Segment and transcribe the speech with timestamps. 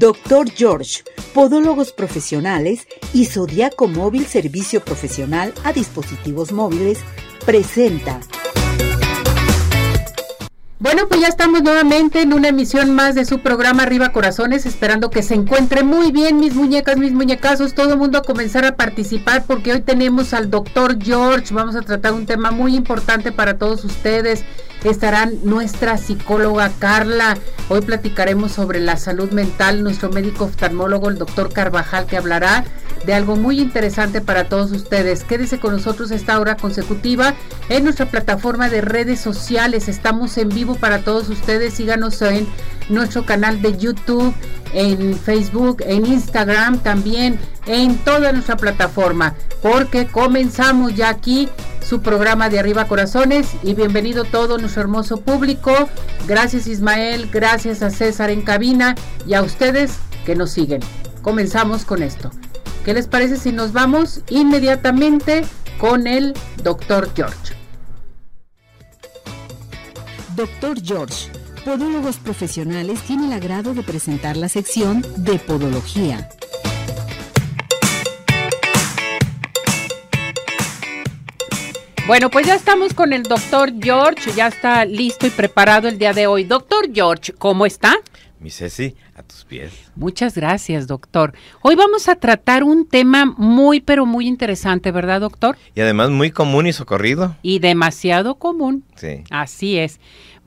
[0.00, 0.50] Dr.
[0.50, 7.00] George, Podólogos Profesionales y Zodiaco Móvil Servicio Profesional a Dispositivos Móviles,
[7.44, 8.18] presenta.
[10.78, 15.10] Bueno, pues ya estamos nuevamente en una emisión más de su programa Arriba Corazones, esperando
[15.10, 18.76] que se encuentre muy bien mis muñecas, mis muñecazos, todo el mundo a comenzar a
[18.76, 23.58] participar porque hoy tenemos al doctor George, vamos a tratar un tema muy importante para
[23.58, 24.46] todos ustedes
[24.84, 27.36] estará nuestra psicóloga Carla.
[27.68, 32.64] Hoy platicaremos sobre la salud mental, nuestro médico oftalmólogo, el doctor Carvajal, que hablará
[33.04, 35.24] de algo muy interesante para todos ustedes.
[35.24, 37.34] Quédese con nosotros esta hora consecutiva
[37.68, 39.88] en nuestra plataforma de redes sociales.
[39.88, 41.74] Estamos en vivo para todos ustedes.
[41.74, 42.46] Síganos en
[42.88, 44.34] nuestro canal de YouTube,
[44.72, 51.48] en Facebook, en Instagram, también en toda nuestra plataforma, porque comenzamos ya aquí
[51.80, 55.72] su programa de Arriba Corazones y bienvenido todo nuestro hermoso público.
[56.28, 58.94] Gracias Ismael, gracias a César en cabina
[59.26, 60.80] y a ustedes que nos siguen.
[61.22, 62.30] Comenzamos con esto.
[62.84, 65.44] ¿Qué les parece si nos vamos inmediatamente
[65.78, 67.54] con el doctor George?
[70.36, 71.30] Doctor George,
[71.64, 76.28] Podólogos Profesionales tiene el agrado de presentar la sección de Podología.
[82.06, 86.14] Bueno, pues ya estamos con el doctor George, ya está listo y preparado el día
[86.14, 86.44] de hoy.
[86.44, 87.94] Doctor George, ¿cómo está?
[88.40, 89.70] Mi Ceci, a tus pies.
[89.94, 91.34] Muchas gracias, doctor.
[91.60, 95.58] Hoy vamos a tratar un tema muy, pero muy interesante, ¿verdad, doctor?
[95.74, 97.36] Y además muy común y socorrido.
[97.42, 98.82] Y demasiado común.
[98.96, 99.24] Sí.
[99.28, 100.00] Así es.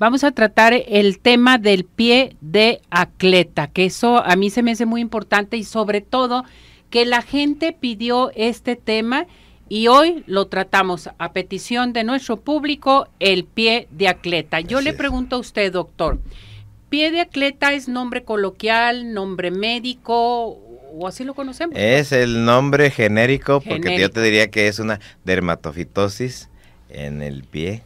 [0.03, 4.71] Vamos a tratar el tema del pie de atleta, que eso a mí se me
[4.71, 6.43] hace muy importante y sobre todo
[6.89, 9.27] que la gente pidió este tema
[9.69, 14.59] y hoy lo tratamos a petición de nuestro público, el pie de atleta.
[14.59, 16.19] Yo le pregunto a usted, doctor,
[16.89, 20.59] ¿pie de atleta es nombre coloquial, nombre médico
[20.91, 21.77] o así lo conocemos?
[21.79, 26.49] Es el nombre genérico, porque yo te diría que es una dermatofitosis
[26.89, 27.83] en el pie.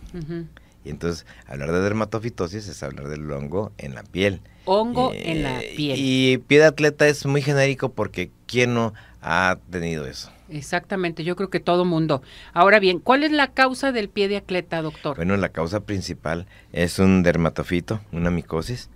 [0.88, 4.40] Y entonces, hablar de dermatofitosis es hablar del hongo en la piel.
[4.64, 6.00] Hongo en la piel.
[6.00, 10.32] Y pie de atleta es muy genérico porque ¿quién no ha tenido eso?
[10.48, 12.22] Exactamente, yo creo que todo mundo.
[12.54, 15.18] Ahora bien, ¿cuál es la causa del pie de atleta, doctor?
[15.18, 18.90] Bueno, la causa principal es un dermatofito, una micosis.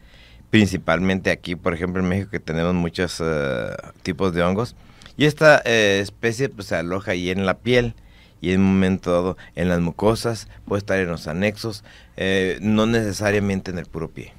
[0.50, 4.78] Principalmente aquí, por ejemplo, en México, que tenemos muchos eh, tipos de hongos.
[5.18, 7.96] Y esta eh, especie pues, se aloja ahí en la piel
[8.41, 11.84] y en un momento dado en las mucosas, puede estar en los anexos,
[12.18, 14.34] eh, no necesariamente en el puro pie.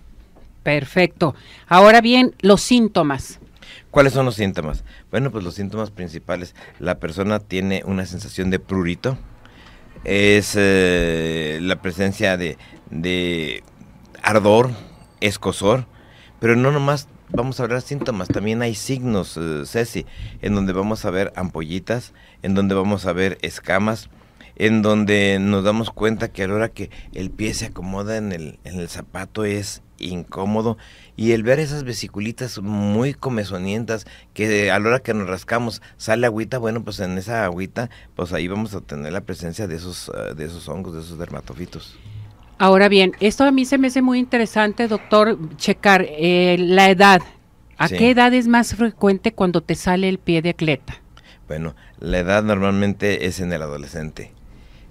[0.63, 1.35] Perfecto.
[1.69, 3.41] Ahora bien, los síntomas.
[3.91, 4.85] ¿Cuáles son los síntomas?
[5.11, 9.19] Bueno, pues los síntomas principales, la persona tiene una sensación de prurito,
[10.05, 12.59] es eh, la presencia de,
[12.91, 13.63] de,
[14.23, 14.71] ardor,
[15.21, 15.87] escosor,
[16.41, 20.07] pero no nomás vamos a hablar síntomas, también hay signos, eh, Ceci,
[20.41, 22.13] en donde vamos a ver ampollitas,
[22.43, 24.11] en donde vamos a ver escamas,
[24.57, 28.33] en donde nos damos cuenta que a la hora que el pie se acomoda en
[28.33, 30.77] el, en el zapato es incómodo
[31.17, 36.27] y el ver esas vesiculitas muy comezonientas que a la hora que nos rascamos sale
[36.27, 40.09] agüita, bueno, pues en esa agüita, pues ahí vamos a tener la presencia de esos,
[40.09, 41.97] uh, de esos hongos, de esos dermatofitos.
[42.63, 47.21] Ahora bien, esto a mí se me hace muy interesante, doctor, checar eh, la edad.
[47.77, 47.97] ¿A sí.
[47.97, 50.95] qué edad es más frecuente cuando te sale el pie de atleta?
[51.49, 54.31] Bueno, la edad normalmente es en el adolescente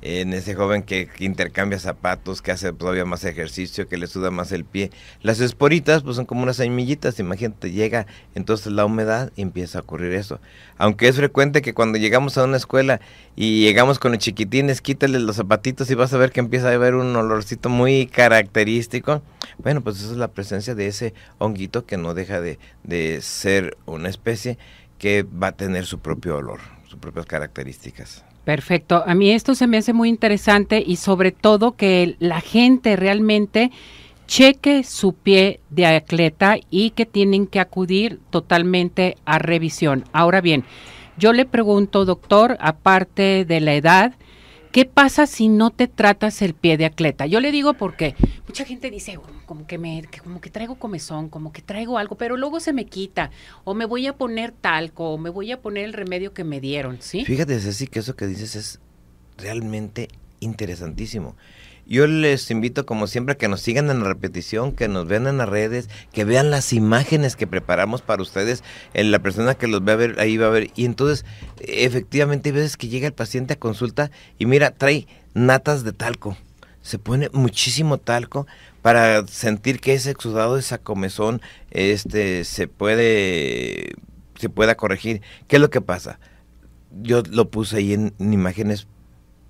[0.01, 4.51] en ese joven que, intercambia zapatos, que hace todavía más ejercicio, que le suda más
[4.51, 4.91] el pie.
[5.21, 9.81] Las esporitas pues son como unas semillitas, imagínate, llega entonces la humedad y empieza a
[9.81, 10.39] ocurrir eso.
[10.77, 12.99] Aunque es frecuente que cuando llegamos a una escuela
[13.35, 16.73] y llegamos con los chiquitines, quítale los zapatitos y vas a ver que empieza a
[16.73, 19.21] haber un olorcito muy característico.
[19.59, 23.77] Bueno, pues esa es la presencia de ese honguito que no deja de, de ser
[23.85, 24.57] una especie
[24.97, 28.23] que va a tener su propio olor, sus propias características.
[28.43, 29.03] Perfecto.
[29.05, 33.71] A mí esto se me hace muy interesante y sobre todo que la gente realmente
[34.25, 40.05] cheque su pie de atleta y que tienen que acudir totalmente a revisión.
[40.11, 40.63] Ahora bien,
[41.17, 44.13] yo le pregunto, doctor, aparte de la edad,
[44.71, 47.25] ¿qué pasa si no te tratas el pie de atleta?
[47.25, 48.15] Yo le digo porque
[48.47, 52.37] mucha gente dice, como que me, como que traigo comezón, como que traigo algo, pero
[52.37, 53.31] luego se me quita,
[53.63, 56.59] o me voy a poner talco, o me voy a poner el remedio que me
[56.59, 57.25] dieron, ¿sí?
[57.25, 58.79] Fíjate, Ceci, que eso que dices es
[59.37, 60.07] realmente
[60.39, 61.35] interesantísimo.
[61.85, 65.27] Yo les invito, como siempre, a que nos sigan en la repetición, que nos vean
[65.27, 68.63] en las redes, que vean las imágenes que preparamos para ustedes.
[68.93, 70.71] La persona que los ve a ver, ahí va a ver.
[70.75, 71.25] Y entonces,
[71.59, 76.37] efectivamente, hay veces que llega el paciente a consulta y mira, trae natas de talco
[76.81, 78.47] se pone muchísimo talco
[78.81, 83.93] para sentir que ese exudado, esa comezón, este, se puede,
[84.39, 85.21] se pueda corregir.
[85.47, 86.19] ¿Qué es lo que pasa?
[87.01, 88.87] Yo lo puse ahí en, imágenes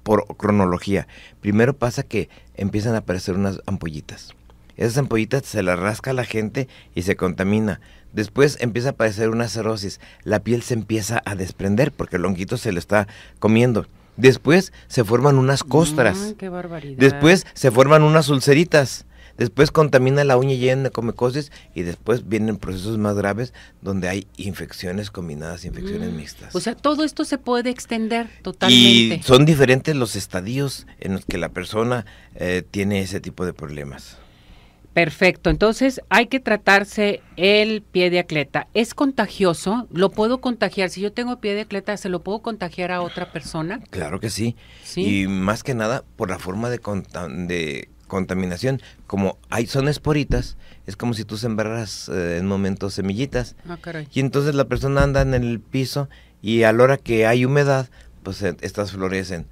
[0.03, 1.07] por cronología.
[1.42, 4.33] Primero pasa que empiezan a aparecer unas ampollitas.
[4.77, 7.81] Esas ampollitas se las rasca la gente y se contamina.
[8.13, 10.00] Después empieza a aparecer una cirrosis.
[10.24, 13.07] La piel se empieza a desprender porque el honguito se lo está
[13.39, 13.86] comiendo.
[14.18, 16.36] Después se forman unas costras.
[16.38, 16.98] qué barbaridad.
[16.98, 19.06] Después se forman unas ulceritas.
[19.41, 24.27] Después contamina la uña llena de comicosis y después vienen procesos más graves donde hay
[24.38, 26.15] infecciones combinadas, infecciones Mm.
[26.15, 26.55] mixtas.
[26.55, 29.15] O sea, todo esto se puede extender totalmente.
[29.15, 32.05] y son diferentes los estadios en los que la persona
[32.35, 34.19] eh, tiene ese tipo de problemas.
[34.93, 38.67] Perfecto, entonces hay que tratarse el pie de atleta.
[38.75, 39.88] ¿Es contagioso?
[39.91, 40.91] ¿Lo puedo contagiar?
[40.91, 43.79] Si yo tengo pie de atleta, ¿se lo puedo contagiar a otra persona?
[43.89, 44.55] Claro que sí.
[44.83, 45.21] Sí.
[45.23, 46.77] Y más que nada por la forma de,
[47.47, 48.81] de contaminación.
[49.08, 53.56] Como hay son esporitas, es como si tú sembraras eh, en momentos semillitas.
[53.69, 54.10] Ah, caray.
[54.13, 56.10] Y entonces la persona anda en el piso
[56.42, 57.90] y a la hora que hay humedad,
[58.22, 59.48] pues eh, estas florecen.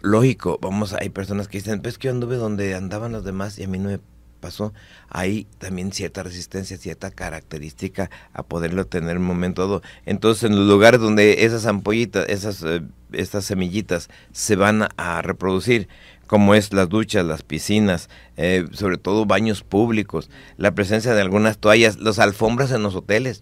[0.00, 3.64] Lógico, vamos, hay personas que dicen, pues que yo anduve donde andaban los demás y
[3.64, 3.98] a mí no me
[4.38, 4.72] pasó.
[5.08, 9.82] Hay también cierta resistencia, cierta característica a poderlo tener en un momento dado.
[10.06, 15.20] Entonces, en los lugares donde esas ampollitas, esas eh, estas semillitas se van a, a
[15.20, 15.88] reproducir,
[16.28, 21.58] como es las duchas, las piscinas, eh, sobre todo baños públicos, la presencia de algunas
[21.58, 23.40] toallas, las alfombras en los hoteles.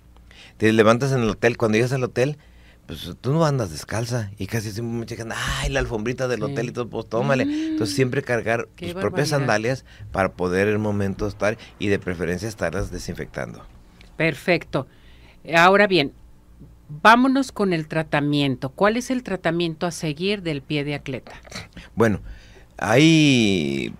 [0.57, 2.39] Te levantas en el hotel, cuando llegas al hotel,
[2.87, 6.45] pues tú no andas descalza y casi siempre me checan, ay, la alfombrita del Sí.
[6.45, 7.45] hotel y todo, pues tómale.
[7.45, 7.73] Mm.
[7.73, 11.99] Entonces siempre cargar Qué tus propias sandalias para poder en el momento estar y de
[11.99, 13.67] preferencia estarlas desinfectando.
[14.17, 14.87] Perfecto.
[15.55, 16.13] Ahora bien,
[16.89, 18.71] vámonos con el tratamiento.
[18.71, 21.33] ¿Cuál es el tratamiento a seguir del pie de atleta?
[21.97, 22.21] Bueno,
[22.79, 23.95] hay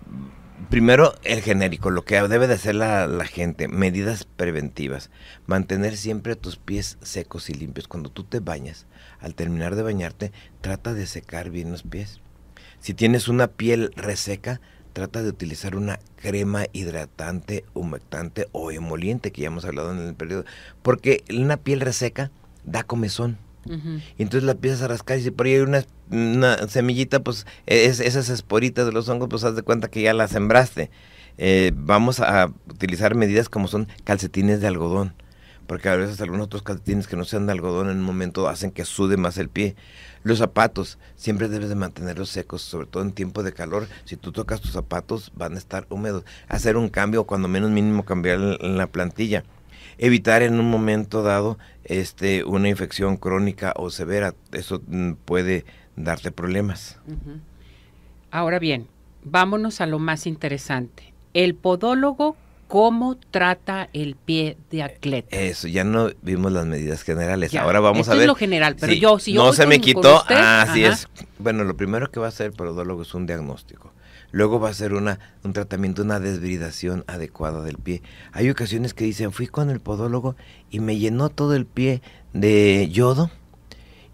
[0.69, 5.09] primero el genérico, lo que debe de hacer la, gente, medidas preventivas,
[5.45, 7.87] mantener siempre tus pies secos y limpios.
[7.87, 8.85] Cuando tú te bañas,
[9.19, 10.31] al terminar de bañarte,
[10.61, 12.21] trata de secar bien los pies.
[12.79, 14.61] Si tienes una piel reseca,
[14.93, 20.15] trata de utilizar una crema hidratante, humectante o emoliente, que ya hemos hablado en el
[20.15, 20.45] periodo,
[20.81, 22.31] porque una piel reseca
[22.65, 23.37] da comezón.
[24.17, 27.99] Y entonces la empiezas a rascar y si por ahí hay una, semillita, pues es,
[27.99, 30.89] esas esporitas de los hongos, pues haz de cuenta que ya la sembraste.
[31.37, 35.13] Eh, vamos a utilizar medidas como son calcetines de algodón,
[35.67, 38.71] porque a veces algunos otros calcetines que no sean de algodón en un momento hacen
[38.71, 39.75] que sude más el pie.
[40.23, 43.87] Los zapatos, siempre debes de mantenerlos secos, sobre todo en tiempo de calor.
[44.05, 46.23] Si tú tocas tus zapatos, van a estar húmedos.
[46.47, 49.43] Hacer un cambio, cuando menos mínimo cambiar la plantilla
[49.97, 55.65] evitar en un momento dado este una infección crónica o severa eso mm, puede
[55.95, 56.99] darte problemas.
[58.31, 58.87] Ahora bien,
[59.23, 61.13] vámonos a lo más interesante.
[61.33, 62.35] El podólogo,
[62.67, 65.35] ¿cómo trata el pie de atleta?
[65.35, 68.35] eso ya no vimos las medidas generales Ya, ahora vamos esto a es ver lo
[68.35, 70.83] general, pero Sí, yo, si yo no voy se me con- quitó usted, ah, así
[70.83, 71.07] es
[71.39, 73.93] bueno lo primero que va a hacer el podólogo es un diagnóstico
[74.31, 78.01] Luego va a ser una, un tratamiento, una desbridación adecuada del pie.
[78.33, 80.35] Hay ocasiones que dicen, fui con el podólogo
[80.69, 82.01] y me llenó todo el pie
[82.33, 83.31] de yodo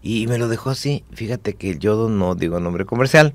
[0.02, 1.04] y me lo dejó así.
[1.12, 3.34] Fíjate que el yodo no digo nombre comercial.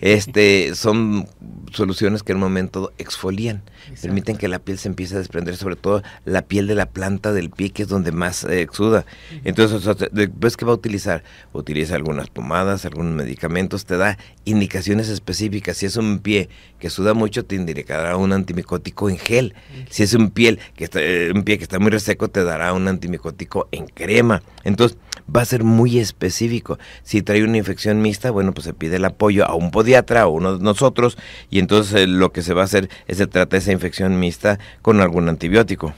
[0.00, 1.28] Este son
[1.72, 3.62] soluciones que en un momento exfolian,
[4.00, 7.32] permiten que la piel se empiece a desprender, sobre todo la piel de la planta
[7.32, 9.04] del pie, que es donde más eh, exuda.
[9.44, 11.24] Entonces, o sea, después, ¿qué va a utilizar?
[11.52, 15.76] Utiliza algunas pomadas, algunos medicamentos, te da indicaciones específicas.
[15.76, 19.54] Si es un pie que suda mucho, te indicará un antimicótico en gel.
[19.90, 22.72] Si es un, piel que está, eh, un pie que está muy reseco, te dará
[22.72, 24.42] un antimicótico en crema.
[24.64, 24.98] Entonces,
[25.34, 26.78] va a ser muy específico.
[27.02, 30.30] Si trae una infección mixta, bueno, pues se pide el apoyo a un podiatra o
[30.30, 31.16] uno de nosotros
[31.50, 34.58] y entonces eh, lo que se va a hacer es se trata esa infección mixta
[34.82, 35.94] con algún antibiótico.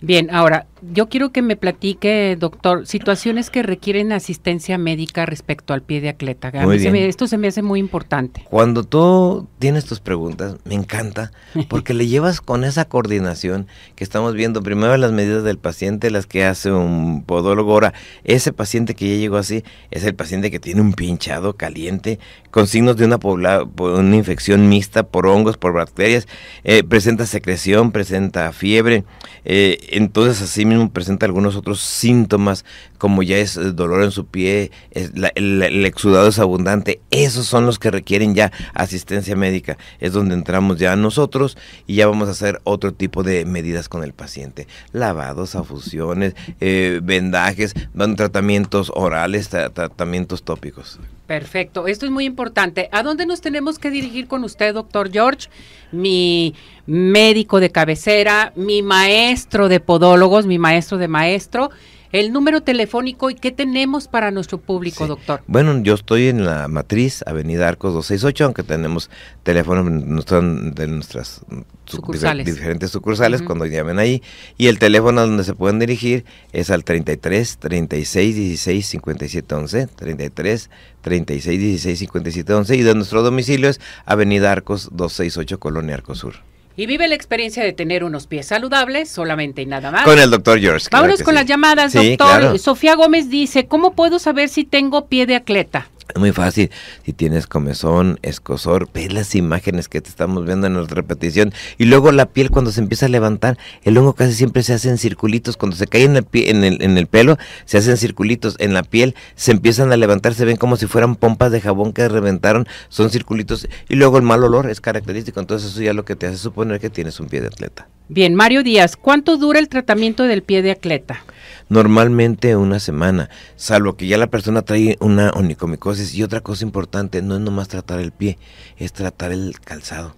[0.00, 5.82] Bien, ahora, yo quiero que me platique, doctor, situaciones que requieren asistencia médica respecto al
[5.82, 6.50] pie de atleta.
[6.64, 8.44] Muy se me- esto se me hace muy importante.
[8.48, 11.32] Cuando tú tienes tus preguntas, me encanta,
[11.68, 16.26] porque le llevas con esa coordinación que estamos viendo, primero las medidas del paciente, las
[16.26, 17.72] que hace un podólogo.
[17.72, 17.92] Ahora,
[18.24, 22.18] ese paciente que ya llegó así, es el paciente que tiene un pinchado caliente,
[22.50, 26.26] con signos de una, pobla- una infección mixta por hongos, por bacterias,
[26.64, 29.04] eh, presenta secreción, presenta fiebre.
[29.44, 32.64] eh, entonces, así mismo presenta algunos otros síntomas,
[32.98, 37.78] como ya es eh, dolor en su pie, el, exudado es abundante, esos son los
[37.78, 39.76] que requieren ya asistencia médica.
[40.00, 44.04] Es donde entramos ya nosotros y ya vamos a hacer otro tipo de medidas con
[44.04, 44.66] el paciente.
[44.92, 50.98] Lavados, afusiones, eh, vendajes, van tratamientos orales, tratamientos tópicos.
[51.30, 52.88] Perfecto, esto es muy importante.
[52.90, 55.48] ¿A dónde nos tenemos que dirigir con usted, doctor George?
[55.92, 56.56] Mi
[56.90, 61.70] médico de cabecera, mi maestro de podólogos, mi maestro de maestro
[62.12, 65.42] el número telefónico y qué tenemos para nuestro público, doctor.
[65.46, 69.10] Bueno, yo estoy en la matriz, Avenida Arcos 268, aunque tenemos
[69.42, 71.42] teléfono de nuestras
[71.84, 72.46] sucursales.
[72.46, 74.22] diferentes sucursales cuando llamen ahí.
[74.58, 80.70] Y el teléfono donde se pueden dirigir es al 33 36 16 57 11, 33
[81.02, 86.86] 36 16 57 11 y de nuestro domicilio es Avenida Arcos 268, Colonia Arcosur y
[86.86, 90.04] vive la experiencia de tener unos pies saludables solamente y nada más.
[90.04, 90.88] Con el doctor George.
[90.90, 92.58] Vámonos con las llamadas, doctor.
[92.58, 95.88] Sofía Gómez dice, ¿cómo puedo saber si tengo pie de atleta?
[96.14, 96.70] Es muy fácil.
[97.04, 101.52] Si tienes comezón, escosor, ves las imágenes que te estamos viendo en la repetición.
[101.78, 104.88] Y luego la piel cuando se empieza a levantar, el hongo casi siempre se hace
[104.88, 105.56] en circulitos.
[105.56, 108.56] Cuando se cae en el, en el, en el pelo, se hacen circulitos.
[108.58, 111.92] En la piel se empiezan a levantar, se ven como si fueran pompas de jabón
[111.92, 112.66] que reventaron.
[112.88, 113.68] Son circulitos.
[113.88, 115.40] Y luego el mal olor es característico.
[115.40, 117.88] Entonces eso ya lo que te hace suponer que tienes un pie de atleta.
[118.08, 121.22] Bien, Mario Díaz, ¿cuánto dura el tratamiento del pie de atleta?
[121.70, 126.12] Normalmente una semana, salvo que ya la persona trae una onicomicosis.
[126.16, 128.38] Y otra cosa importante, no es nomás tratar el pie,
[128.76, 130.16] es tratar el calzado.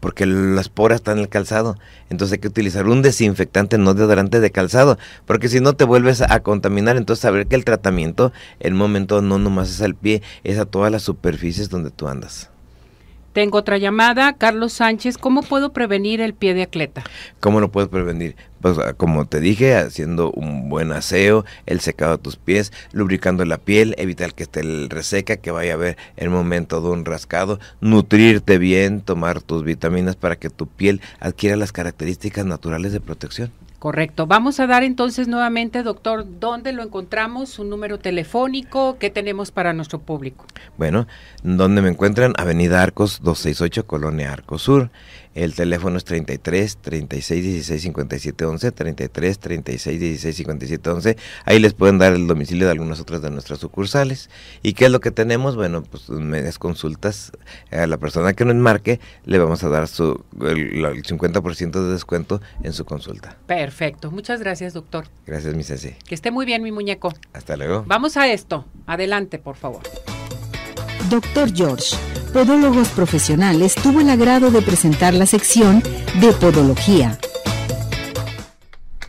[0.00, 1.78] Porque las poras están en el calzado.
[2.10, 4.98] Entonces hay que utilizar un desinfectante, no deodorante de calzado.
[5.24, 6.96] Porque si no te vuelves a contaminar.
[6.96, 10.90] Entonces saber que el tratamiento, el momento no nomás es al pie, es a todas
[10.90, 12.51] las superficies donde tú andas.
[13.32, 15.16] Tengo otra llamada, Carlos Sánchez.
[15.16, 17.02] ¿Cómo puedo prevenir el pie de atleta?
[17.40, 18.36] ¿Cómo lo puedo prevenir?
[18.60, 23.44] Pues ah, como te dije, haciendo un buen aseo, el secado de tus pies, lubricando
[23.46, 27.58] la piel, evitar que esté reseca, que vaya a haber el momento de un rascado,
[27.80, 33.50] nutrirte bien, tomar tus vitaminas para que tu piel adquiera las características naturales de protección.
[33.82, 34.28] Correcto.
[34.28, 39.72] Vamos a dar entonces nuevamente, doctor, dónde lo encontramos, su número telefónico, qué tenemos para
[39.72, 40.44] nuestro público.
[40.78, 41.08] Bueno,
[41.42, 44.92] donde me encuentran, Avenida Arcos 268, Colonia Arcos Sur.
[45.34, 51.16] El teléfono es 33 36 16 57 11, 33 36 16 57 11.
[51.44, 54.30] Ahí les pueden dar el domicilio de algunas otras de nuestras sucursales.
[54.62, 55.56] ¿Y qué es lo que tenemos?
[55.56, 57.32] Bueno, pues medias consultas.
[57.70, 62.40] A la persona que nos marque le vamos a dar su, el, 50% de descuento
[62.62, 63.36] en su consulta.
[63.46, 64.10] Perfecto.
[64.10, 65.06] Muchas gracias, doctor.
[65.26, 65.94] Gracias, mi Ceci.
[66.06, 67.12] Que esté muy bien, mi muñeco.
[67.32, 67.84] Hasta luego.
[67.86, 68.66] Vamos a esto.
[68.86, 69.82] Adelante, por favor.
[71.08, 71.96] Doctor George,
[72.32, 75.82] Podólogos Profesionales, tuvo el agrado de presentar la sección
[76.20, 77.18] de Podología.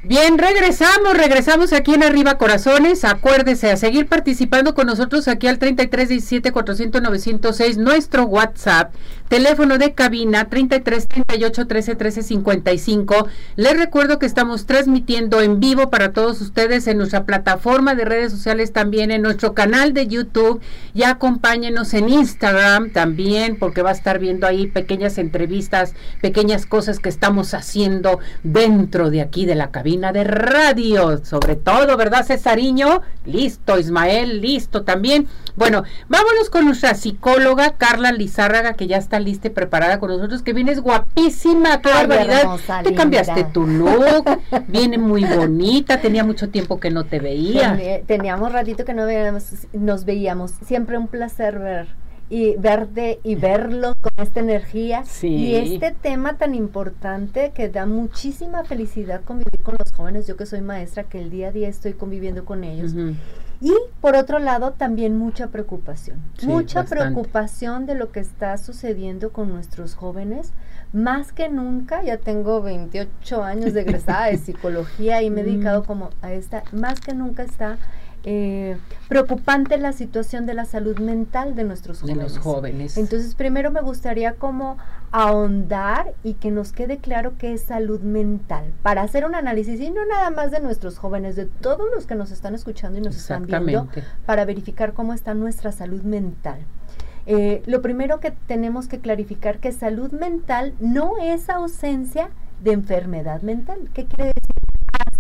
[0.05, 3.05] Bien, regresamos, regresamos aquí en Arriba Corazones.
[3.05, 8.93] Acuérdese a seguir participando con nosotros aquí al 3317 400 906, nuestro WhatsApp,
[9.33, 13.27] teléfono de cabina 33 38 13 13 55.
[13.55, 18.31] Les recuerdo que estamos transmitiendo en vivo para todos ustedes en nuestra plataforma de redes
[18.31, 20.61] sociales, también en nuestro canal de YouTube.
[20.93, 26.99] Y acompáñenos en Instagram también, porque va a estar viendo ahí pequeñas entrevistas, pequeñas cosas
[26.99, 33.01] que estamos haciendo dentro de aquí de la cabina de radio, sobre todo, ¿verdad, Cesariño?
[33.25, 35.27] Listo, Ismael, listo también.
[35.55, 40.53] Bueno, vámonos con nuestra psicóloga Carla Lizárraga, que ya está y preparada con nosotros, que
[40.53, 42.57] vienes guapísima, qué barbaridad.
[42.83, 44.25] Te cambiaste tu look,
[44.67, 47.79] viene muy bonita, tenía mucho tiempo que no te veía.
[48.05, 50.51] Teníamos ratito que no veíamos, nos veíamos.
[50.65, 51.87] Siempre un placer ver
[52.29, 58.63] y verte y verlo con esta energía y este tema tan importante que da muchísima
[58.63, 61.93] felicidad convivir con los jóvenes, yo que soy maestra, que el día a día estoy
[61.93, 62.93] conviviendo con ellos.
[63.63, 69.53] Y por otro lado, también mucha preocupación, mucha preocupación de lo que está sucediendo con
[69.53, 70.51] nuestros jóvenes.
[70.91, 75.86] Más que nunca, ya tengo 28 años de egresada de psicología y me he dedicado
[75.86, 77.77] como a esta, más que nunca está
[78.25, 78.77] eh,
[79.09, 82.17] preocupante la situación de la salud mental de nuestros jóvenes.
[82.17, 82.97] De los jóvenes.
[82.97, 84.77] Entonces, primero me gustaría como
[85.11, 89.91] ahondar y que nos quede claro qué es salud mental, para hacer un análisis y
[89.91, 93.15] no nada más de nuestros jóvenes, de todos los que nos están escuchando y nos
[93.15, 93.89] están viendo,
[94.25, 96.59] para verificar cómo está nuestra salud mental.
[97.25, 102.29] Eh, lo primero que tenemos que clarificar que salud mental no es ausencia
[102.61, 103.89] de enfermedad mental.
[103.93, 104.52] ¿Qué quiere decir?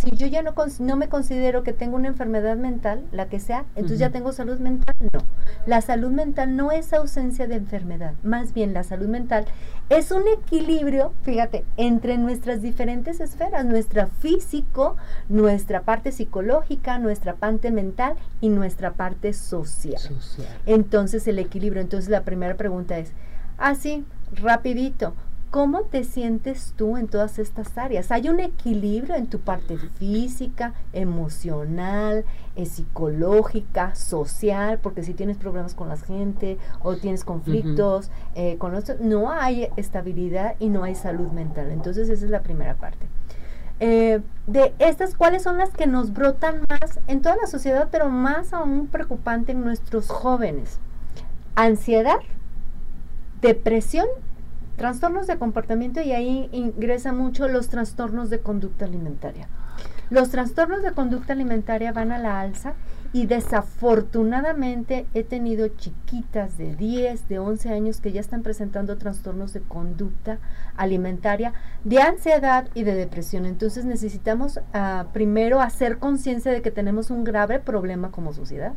[0.03, 3.65] Si yo ya no, no me considero que tengo una enfermedad mental, la que sea,
[3.75, 5.21] entonces ya tengo salud mental, no.
[5.65, 9.45] La salud mental no es ausencia de enfermedad, más bien la salud mental
[9.89, 14.97] es un equilibrio, fíjate, entre nuestras diferentes esferas, nuestra físico,
[15.29, 20.01] nuestra parte psicológica, nuestra parte mental y nuestra parte social.
[20.65, 23.11] Entonces el equilibrio, entonces la primera pregunta es,
[23.57, 25.13] así, ah, rapidito,
[25.53, 28.11] ¿Cómo te sientes tú en todas estas áreas?
[28.11, 34.79] ¿Hay un equilibrio en tu parte física, emocional, eh, psicológica, social?
[34.79, 39.69] Porque si tienes problemas con la gente o tienes conflictos eh, con otros, no hay
[39.77, 41.69] estabilidad y no hay salud mental.
[41.69, 43.05] Entonces esa es la primera parte.
[43.79, 48.09] Eh, de estas, ¿cuáles son las que nos brotan más en toda la sociedad, pero
[48.09, 50.79] más aún preocupante en nuestros jóvenes?
[51.53, 52.17] Ansiedad,
[53.41, 54.07] depresión
[54.75, 59.47] trastornos de comportamiento y ahí ingresa mucho los trastornos de conducta alimentaria.
[60.09, 62.73] Los trastornos de conducta alimentaria van a la alza
[63.13, 69.53] y desafortunadamente he tenido chiquitas de 10, de 11 años que ya están presentando trastornos
[69.53, 70.39] de conducta
[70.75, 71.53] alimentaria,
[71.83, 73.45] de ansiedad y de depresión.
[73.45, 78.73] Entonces necesitamos uh, primero hacer conciencia de que tenemos un grave problema como sociedad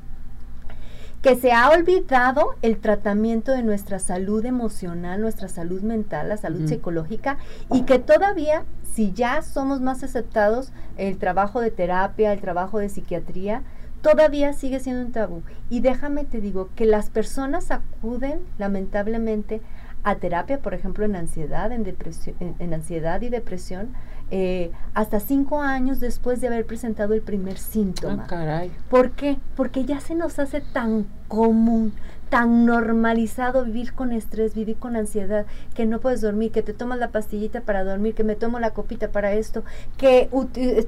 [1.26, 6.68] que se ha olvidado el tratamiento de nuestra salud emocional, nuestra salud mental, la salud
[6.68, 7.36] psicológica,
[7.72, 12.88] y que todavía, si ya somos más aceptados, el trabajo de terapia, el trabajo de
[12.88, 13.64] psiquiatría,
[14.02, 15.42] todavía sigue siendo un tabú.
[15.68, 19.62] Y déjame te digo que las personas acuden, lamentablemente,
[20.04, 23.94] a terapia, por ejemplo, en ansiedad, en, depresión, en ansiedad y depresión,
[24.30, 28.24] eh, hasta cinco años después de haber presentado el primer síntoma.
[28.24, 28.72] Ah, caray.
[28.90, 29.38] ¿Por qué?
[29.54, 31.92] Porque ya se nos hace tan común,
[32.28, 36.98] tan normalizado vivir con estrés, vivir con ansiedad, que no puedes dormir, que te tomas
[36.98, 39.64] la pastillita para dormir, que me tomo la copita para esto,
[39.96, 40.28] que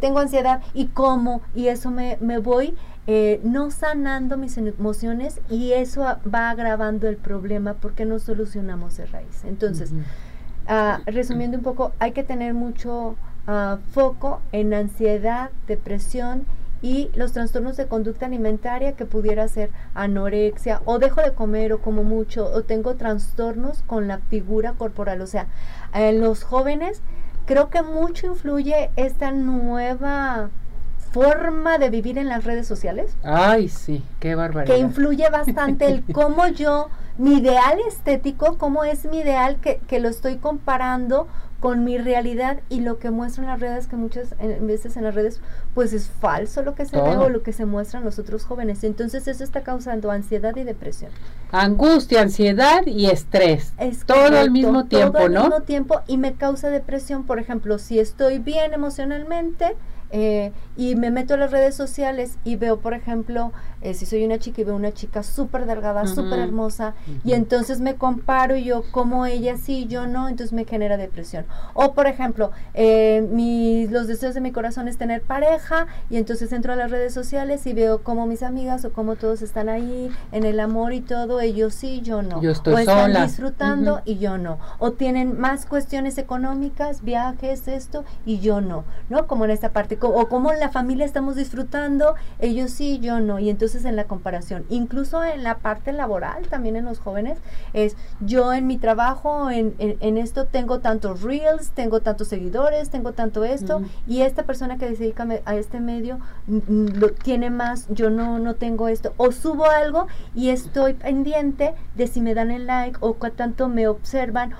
[0.01, 2.77] tengo ansiedad y como, y eso me, me voy
[3.11, 9.07] eh, no sanando mis emociones y eso va agravando el problema porque no solucionamos de
[9.07, 9.45] raíz.
[9.45, 9.93] Entonces,
[10.69, 13.17] ah, resumiendo un poco, hay que tener mucho
[13.95, 16.45] foco en ansiedad, depresión
[16.83, 21.81] y los trastornos de conducta alimentaria que pudiera ser anorexia o dejo de comer o
[21.81, 25.21] como mucho o tengo trastornos con la figura corporal.
[25.23, 25.47] O sea,
[25.95, 27.03] en los jóvenes
[27.47, 30.51] creo que mucho influye esta nueva
[31.11, 33.17] forma de vivir en las redes sociales.
[33.25, 34.75] Ay, sí, qué barbaridad.
[34.75, 40.01] Que influye bastante el cómo yo, mi ideal estético, cómo es mi ideal que, que
[40.01, 41.27] lo estoy comparando
[41.61, 45.41] con mi realidad y lo que muestran las redes, que muchas veces en las redes,
[45.75, 48.85] pues es falso lo que se ve o lo que se muestran los otros jóvenes.
[48.85, 51.11] Entonces eso está causando ansiedad y depresión.
[51.51, 53.73] Angustia, ansiedad y estrés.
[54.07, 55.35] todo al mismo tiempo, todo ¿no?
[55.35, 59.77] Todo al mismo tiempo y me causa depresión, por ejemplo, si estoy bien emocionalmente,
[60.11, 64.25] eh, y me meto a las redes sociales y veo, por ejemplo, eh, si soy
[64.25, 68.63] una chica y veo una chica súper delgada, súper hermosa, y entonces me comparo y
[68.63, 71.47] yo como ella sí, yo no, entonces me genera depresión.
[71.75, 76.53] O, por ejemplo, eh, mis, los deseos de mi corazón es tener pareja, y entonces
[76.53, 80.13] entro a las redes sociales y veo como mis amigas o como todos están ahí
[80.31, 82.41] en el amor y todo, ellos sí, yo no.
[82.41, 84.61] Yo estoy o están disfrutando y yo no.
[84.79, 89.27] O tienen más cuestiones económicas, viajes, esto, y yo no, ¿no?
[89.27, 93.39] Como en esta parte o cómo la familia estamos disfrutando, ellos sí, yo no.
[93.39, 97.39] Y entonces en la comparación, incluso en la parte laboral, también en los jóvenes,
[97.73, 103.13] es yo en mi trabajo, en, en, esto tengo tantos reels, tengo tantos seguidores, tengo
[103.13, 108.11] tanto esto, y esta persona que se dedica a este medio lo tiene más, yo
[108.11, 109.15] no, no tengo esto.
[109.17, 113.89] O subo algo y estoy pendiente de si me dan el like o cuánto me
[113.89, 114.55] observan,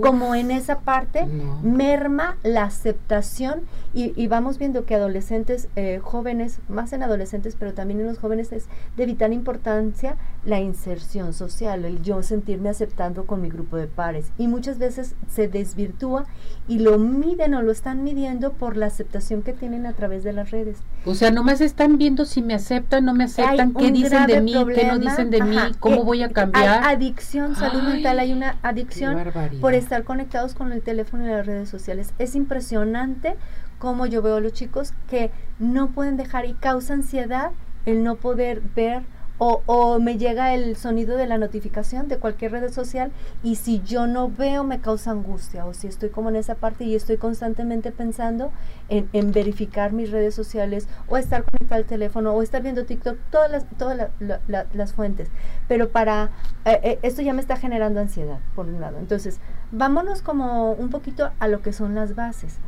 [0.00, 1.26] como en esa parte
[1.62, 7.74] merma la aceptación y, y vamos viendo que adolescentes, eh, jóvenes, más en adolescentes, pero
[7.74, 13.24] también en los jóvenes es de vital importancia la inserción social, el yo sentirme aceptando
[13.24, 14.30] con mi grupo de pares.
[14.38, 16.26] Y muchas veces se desvirtúa
[16.68, 20.32] y lo miden o lo están midiendo por la aceptación que tienen a través de
[20.32, 20.78] las redes.
[21.04, 24.54] O sea, nomás están viendo si me aceptan, no me aceptan, qué dicen de mí,
[24.74, 26.84] qué no dicen de mí, cómo eh, voy a cambiar.
[26.84, 29.16] Hay adicción, salud mental, hay una adicción
[29.60, 32.12] por estar conectados con el teléfono y las redes sociales.
[32.18, 33.36] Es impresionante
[33.78, 37.52] como yo veo a los chicos que no pueden dejar y causa ansiedad
[37.86, 39.02] el no poder ver
[39.38, 43.10] o, me llega el sonido de la notificación de cualquier red social
[43.42, 46.84] y si yo no veo me causa angustia o si estoy como en esa parte
[46.84, 48.52] y estoy constantemente pensando
[48.88, 53.18] en, en verificar mis redes sociales o estar conectado al teléfono o estar viendo TikTok,
[53.30, 54.10] todas las, todas
[54.72, 55.28] las fuentes.
[55.66, 56.30] Pero para
[56.64, 58.98] eh, eh, esto ya me está generando ansiedad, por un lado.
[58.98, 59.40] Entonces,
[59.72, 62.58] vámonos como un poquito a lo que son las bases.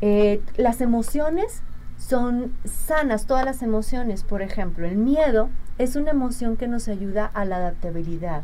[0.00, 1.62] Eh, las emociones
[1.98, 4.24] son sanas todas las emociones.
[4.24, 8.42] Por ejemplo, el miedo es una emoción que nos ayuda a la adaptabilidad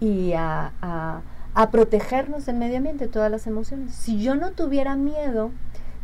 [0.00, 0.72] y a,
[1.54, 3.94] a, protegernos del medio ambiente, todas las emociones.
[3.94, 5.52] Si yo no tuviera miedo,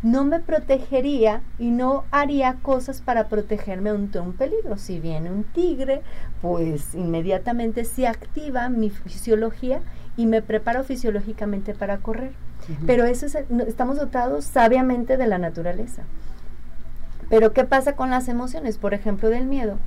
[0.02, 4.78] no me protegería y no haría cosas para protegerme ante un peligro.
[4.78, 6.02] Si viene un tigre,
[6.40, 9.80] pues inmediatamente se activa mi fisiología
[10.16, 12.32] y me preparo fisiológicamente para correr.
[12.86, 16.02] Pero eso es, estamos dotados sabiamente de la naturaleza.
[17.28, 18.78] Pero ¿qué pasa con las emociones?
[18.78, 19.78] Por ejemplo, del miedo.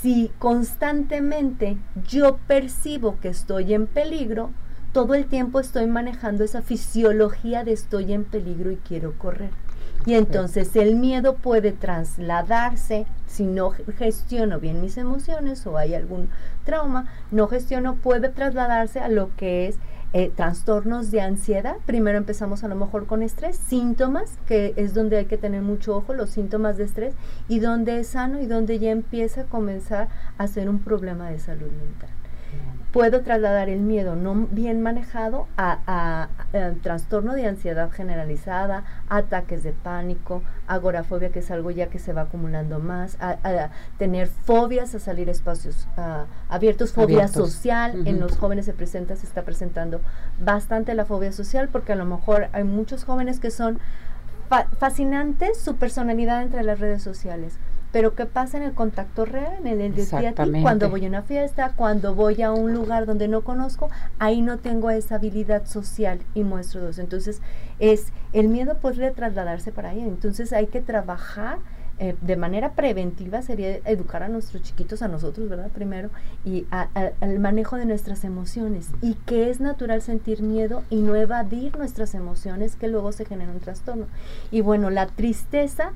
[0.00, 4.50] Si constantemente yo percibo que estoy en peligro,
[4.92, 9.50] todo el tiempo estoy manejando esa fisiología de estoy en peligro y quiero correr.
[10.06, 16.28] Y entonces el miedo puede trasladarse, si no gestiono bien mis emociones o hay algún
[16.64, 19.78] trauma, no gestiono, puede trasladarse a lo que es
[20.12, 21.76] eh, trastornos de ansiedad.
[21.86, 25.96] Primero empezamos a lo mejor con estrés, síntomas, que es donde hay que tener mucho
[25.96, 27.14] ojo, los síntomas de estrés,
[27.48, 31.38] y donde es sano y donde ya empieza a comenzar a ser un problema de
[31.38, 32.23] salud mental
[32.94, 36.28] puedo trasladar el miedo no bien manejado a,
[36.80, 42.22] trastorno de ansiedad generalizada, ataques de pánico, agorafobia, que es algo ya que se va
[42.22, 45.88] acumulando más, a, tener fobias a salir a espacios
[46.48, 50.00] abiertos, fobia social, en los jóvenes se presenta, se está presentando
[50.38, 53.80] bastante la fobia social, porque a lo mejor hay muchos jóvenes que son
[54.78, 57.58] fascinantes su personalidad entre las redes sociales
[57.94, 60.34] pero ¿qué pasa en el contacto real, en el día a día?
[60.62, 64.58] Cuando voy a una fiesta, cuando voy a un lugar donde no conozco, ahí no
[64.58, 66.98] tengo esa habilidad social y muestro dos.
[66.98, 67.40] Entonces,
[67.78, 70.00] es el miedo podría trasladarse para ahí.
[70.00, 71.58] Entonces, hay que trabajar
[72.00, 75.70] eh, de manera preventiva sería educar a nuestros chiquitos, a nosotros, ¿verdad?
[75.70, 76.10] Primero,
[76.44, 78.88] y al manejo de nuestras emociones.
[79.02, 83.52] Y que es natural sentir miedo y no evadir nuestras emociones, que luego se genera
[83.52, 84.06] un trastorno.
[84.50, 85.92] Y bueno, la tristeza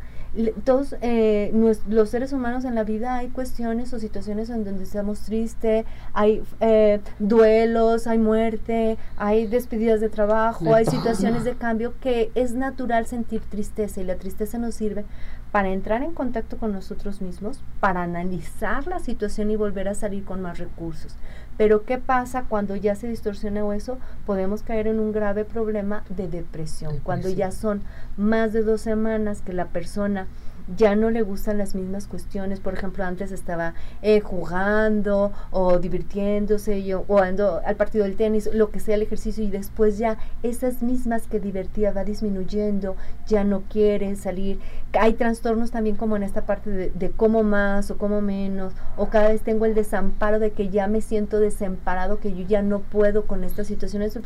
[0.65, 1.53] todos eh,
[1.89, 6.43] los seres humanos en la vida hay cuestiones o situaciones en donde estamos tristes, hay
[6.61, 13.07] eh, duelos, hay muerte, hay despedidas de trabajo, hay situaciones de cambio que es natural
[13.07, 15.05] sentir tristeza y la tristeza nos sirve
[15.51, 20.25] para entrar en contacto con nosotros mismos, para analizar la situación y volver a salir
[20.25, 21.17] con más recursos.
[21.59, 23.99] Pero ¿qué pasa cuando ya se distorsiona eso?
[24.25, 27.83] Podemos caer en un grave problema de depresión, cuando ya son
[28.17, 30.29] más de dos semanas que la persona
[30.77, 32.61] ya no le gustan las mismas cuestiones.
[32.61, 38.51] Por ejemplo, antes estaba eh, jugando o divirtiéndose yo, o ando al partido del tenis,
[38.53, 43.45] lo que sea el ejercicio, y después ya esas mismas que divertía va disminuyendo, ya
[43.45, 44.61] no quiere salir.
[44.99, 49.09] Hay trastornos también como en esta parte de, de cómo más o cómo menos, o
[49.09, 52.81] cada vez tengo el desamparo de que ya me siento desamparado, que yo ya no
[52.81, 54.03] puedo con esta situación.
[54.03, 54.19] Este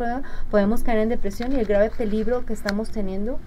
[0.50, 3.38] podemos caer en depresión y el grave peligro que estamos teniendo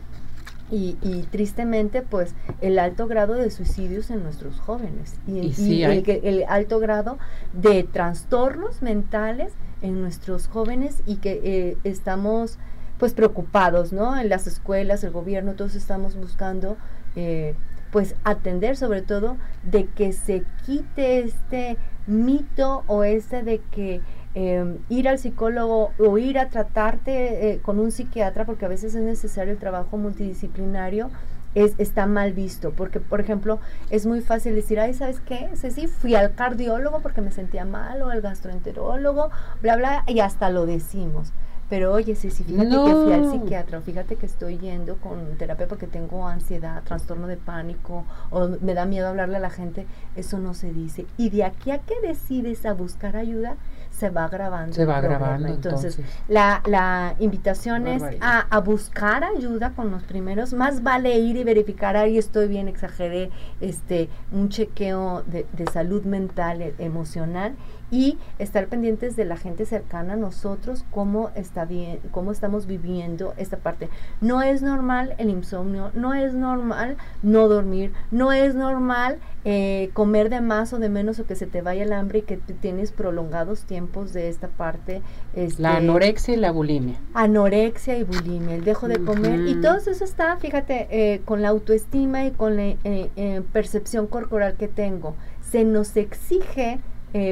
[0.71, 0.95] y,
[1.31, 7.17] tristemente pues el alto grado de suicidios en nuestros jóvenes y, el, alto grado
[7.53, 12.57] de trastornos mentales en nuestros jóvenes y que eh, estamos
[12.97, 16.77] pues preocupados no en las escuelas el gobierno todos estamos buscando
[17.15, 17.55] eh,
[17.91, 24.01] pues atender sobre todo de que se quite este mito o este de que
[24.37, 28.93] Em, ir al psicólogo o ir a tratarte eh, con un psiquiatra, porque a veces
[28.93, 31.09] es necesario el trabajo multidisciplinario,
[31.55, 35.49] es, está mal visto, porque por ejemplo es muy fácil decir, ay, ¿sabes qué?
[35.55, 39.29] sí, fui al cardiólogo porque me sentía mal o al gastroenterólogo,
[39.61, 41.31] bla, bla, y hasta lo decimos.
[41.69, 45.67] Pero oye, sí, sí, fíjate que fui al psiquiatra, fíjate que estoy yendo con terapia
[45.67, 50.39] porque tengo ansiedad, trastorno de pánico, o me da miedo hablarle a la gente, eso
[50.39, 51.07] no se dice.
[51.17, 53.55] Y de aquí a que decides a buscar ayuda,
[53.97, 54.73] se va grabando.
[54.73, 55.47] Se va grabando.
[55.47, 60.53] Entonces, La, la invitación es a, a, buscar ayuda con los primeros.
[60.53, 63.31] Más vale ir y verificar, ahí estoy bien, exageré,
[63.61, 67.55] este, un chequeo de, de salud mental, e, emocional
[67.95, 73.33] y estar pendientes de la gente cercana a nosotros, cómo está bien, cómo estamos viviendo
[73.37, 73.87] esta parte.
[74.19, 80.29] No es normal el insomnio, no es normal no dormir, no es normal eh, comer
[80.29, 82.91] de más o de menos o que se te vaya el hambre y que tienes
[82.91, 85.01] prolongados tiempos de esta parte.
[85.33, 86.99] Este, la anorexia y la bulimia.
[87.13, 91.47] Anorexia y bulimia, el dejo de comer y todo eso está, fíjate, eh, con la
[91.47, 95.15] autoestima y con la eh, percepción corporal que tengo.
[95.39, 96.81] Se nos exige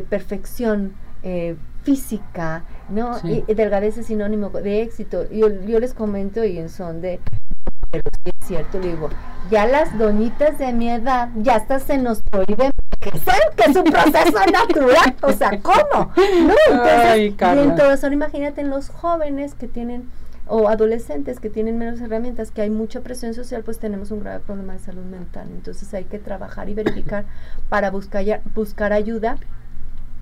[0.09, 0.93] perfección
[1.83, 3.17] física, ¿no?
[3.23, 5.29] Y, delgadez es sinónimo de éxito.
[5.29, 7.19] Yo, yo les comento y en son de
[7.93, 9.09] pero sí es cierto, le digo,
[9.51, 14.39] ya las doñitas de mi edad, ya hasta se nos prohíbe que es un proceso
[14.51, 16.11] natural, o sea, ¿cómo?
[16.15, 20.09] No, entonces, Ay, bien, todo eso, imagínate en los jóvenes que tienen
[20.47, 24.39] o adolescentes que tienen menos herramientas, que hay mucha presión social, pues tenemos un grave
[24.39, 25.47] problema de salud mental.
[25.49, 27.25] Entonces hay que trabajar y verificar
[27.69, 29.37] para buscar, buscar ayuda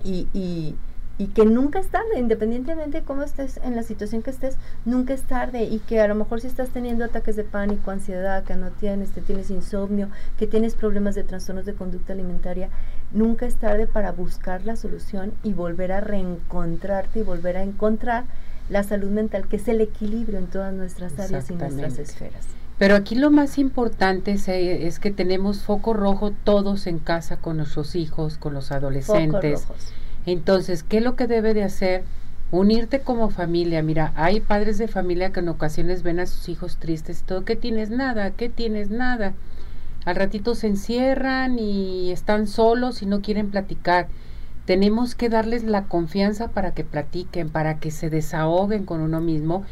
[0.04, 0.74] y, y
[1.18, 5.14] y que nunca es tarde, independientemente de cómo estés en la situación que estés, nunca
[5.14, 8.56] es tarde y que a lo mejor si estás teniendo ataques de pánico, ansiedad, que
[8.56, 12.70] no tienes, te tienes insomnio, que tienes problemas de trastornos de conducta alimentaria,
[13.12, 18.24] nunca es tarde para buscar la solución y volver a reencontrarte y volver a encontrar
[18.68, 22.46] la salud mental, que es el equilibrio en todas nuestras áreas y nuestras esferas.
[22.82, 27.36] Pero aquí lo más importante es, eh, es, que tenemos foco rojo todos en casa
[27.36, 29.68] con nuestros hijos, con los adolescentes.
[30.26, 32.02] Entonces, ¿qué es lo que debe de hacer?
[32.50, 33.84] Unirte como familia.
[33.84, 37.44] Mira, hay padres de familia que en ocasiones ven a sus hijos tristes y todo.
[37.44, 37.90] ¿Qué tienes?
[37.90, 38.90] Nada, ¿qué tienes?
[38.90, 39.34] Nada.
[40.04, 44.08] Al ratito se encierran y están solos y no quieren platicar.
[44.66, 49.62] Tenemos que darles la confianza para que platiquen, para que se desahoguen con uno mismo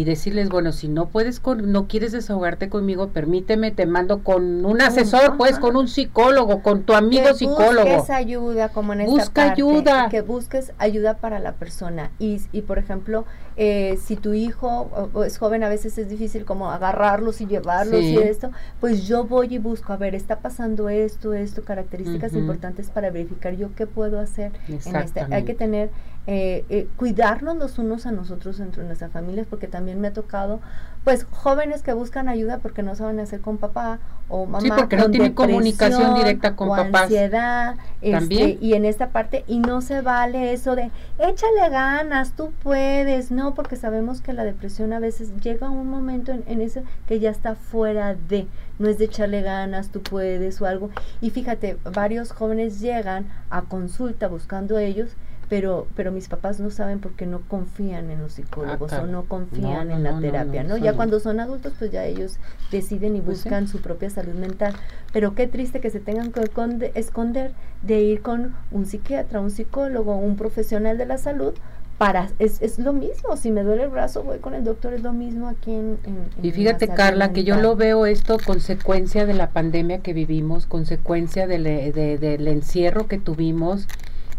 [0.00, 4.64] y decirles, bueno, si no puedes, con, no quieres desahogarte conmigo, permíteme, te mando con
[4.64, 7.96] un asesor, pues, con un psicólogo, con tu amigo que psicólogo.
[7.96, 10.08] Busques ayuda, como en esta Busca ayuda.
[10.08, 12.12] Que busques ayuda para la persona.
[12.18, 13.26] Y, y por ejemplo,
[13.58, 18.16] eh, si tu hijo es joven, a veces es difícil como agarrarlos y llevarlos y
[18.16, 23.10] esto, pues yo voy y busco, a ver, está pasando esto, esto, características importantes para
[23.10, 25.26] verificar yo qué puedo hacer en este.
[25.30, 25.90] Hay que tener
[26.32, 30.60] eh, eh, cuidarnos los unos a nosotros entre nuestras familias, porque también me ha tocado,
[31.02, 34.60] pues, jóvenes que buscan ayuda porque no saben hacer con papá o mamá.
[34.60, 37.02] Sí, porque no tienen comunicación directa con papá.
[37.02, 42.52] ansiedad, este, y en esta parte, y no se vale eso de, échale ganas, tú
[42.62, 46.60] puedes, no, porque sabemos que la depresión a veces llega a un momento en, en
[46.60, 48.46] eso que ya está fuera de,
[48.78, 50.90] no es de echarle ganas, tú puedes o algo.
[51.20, 55.16] Y fíjate, varios jóvenes llegan a consulta buscando ellos,
[55.50, 59.24] pero, pero mis papás no saben porque no confían en los psicólogos ah, o no
[59.24, 60.76] confían en la terapia, ¿no?
[60.76, 62.38] ya cuando son adultos, pues ya ellos
[62.70, 64.74] deciden y pues buscan su propia salud mental.
[65.12, 66.48] Pero qué triste que se tengan que
[66.94, 71.52] esconder de ir con un psiquiatra, un psicólogo, un profesional de la salud
[71.98, 75.02] para, es, es, lo mismo, si me duele el brazo voy con el doctor, es
[75.02, 75.98] lo mismo aquí en...
[76.42, 81.46] y fíjate Carla, que yo lo veo esto consecuencia de la pandemia que vivimos, consecuencia
[81.46, 83.86] del, de, del encierro que tuvimos,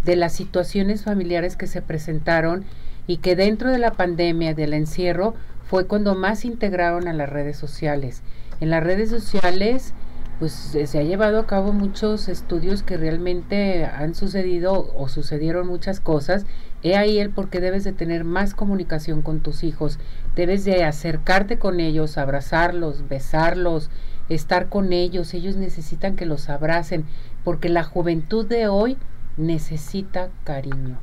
[0.06, 2.66] de las situaciones familiares que se presentaron
[3.08, 7.58] y que dentro de la pandemia, del encierro, fue cuando más integraron a las redes
[7.58, 8.24] sociales.
[8.60, 9.94] En las redes sociales,
[10.42, 16.00] pues se ha llevado a cabo muchos estudios que realmente han sucedido o sucedieron muchas
[16.00, 16.46] cosas.
[16.82, 20.00] He ahí el por qué debes de tener más comunicación con tus hijos.
[20.36, 23.92] Debes de acercarte con ellos, abrazarlos, besarlos,
[24.30, 25.34] estar con ellos.
[25.36, 27.06] Ellos necesitan que los abracen,
[27.44, 28.98] porque la juventud de hoy
[29.38, 30.98] necesita cariño.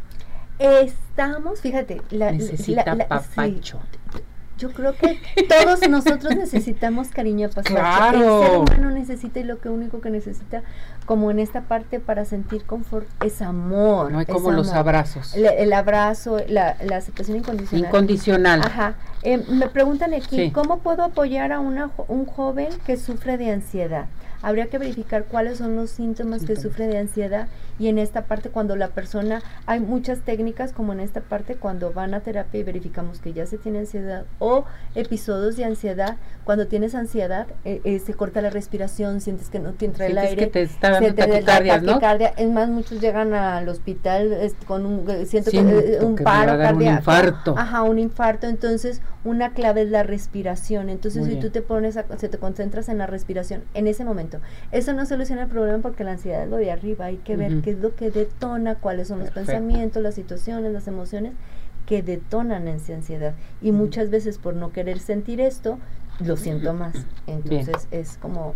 [0.58, 3.80] Estamos, fíjate, la, necesita papacho.
[4.58, 7.74] yo creo que todos nosotros necesitamos cariño papacho.
[7.74, 8.42] Claro.
[8.42, 10.62] El ser humano necesita y lo que único que necesita,
[11.06, 14.10] como en esta parte para sentir confort, es amor.
[14.10, 15.34] No hay como los abrazos.
[15.36, 17.86] el abrazo, la, aceptación incondicional.
[17.86, 18.62] Incondicional.
[18.62, 18.94] Ajá.
[19.22, 24.06] Eh, me preguntan aquí, ¿cómo puedo apoyar a una, un joven que sufre de ansiedad?
[24.42, 28.50] habría que verificar cuáles son los síntomas que sufre de ansiedad y en esta parte
[28.50, 32.62] cuando la persona, hay muchas técnicas como en esta parte cuando van a terapia y
[32.62, 34.64] verificamos que ya se tiene ansiedad o
[34.94, 39.72] episodios de ansiedad, cuando tienes ansiedad eh, eh, se corta la respiración, sientes que no
[39.72, 41.98] te entra el aire, que te está dando taquicardia, ¿no?
[42.36, 44.36] es más muchos llegan al hospital
[44.66, 47.54] con un eh, siento, que, un paro cardíaco, un infarto.
[47.56, 52.04] Ajá, un infarto, entonces una clave es la respiración, entonces si tú te pones a,
[52.16, 54.40] se te concentras en la respiración en ese momento
[54.72, 57.62] eso no soluciona el problema porque la ansiedad es lo de arriba, hay que ver
[57.68, 61.34] qué es lo que detona, cuáles son los pensamientos, las situaciones, las emociones
[61.84, 63.34] que detonan esa ansiedad.
[63.60, 65.78] Y muchas veces por no querer sentir esto,
[66.18, 66.94] lo siento más.
[67.26, 68.54] Entonces es como,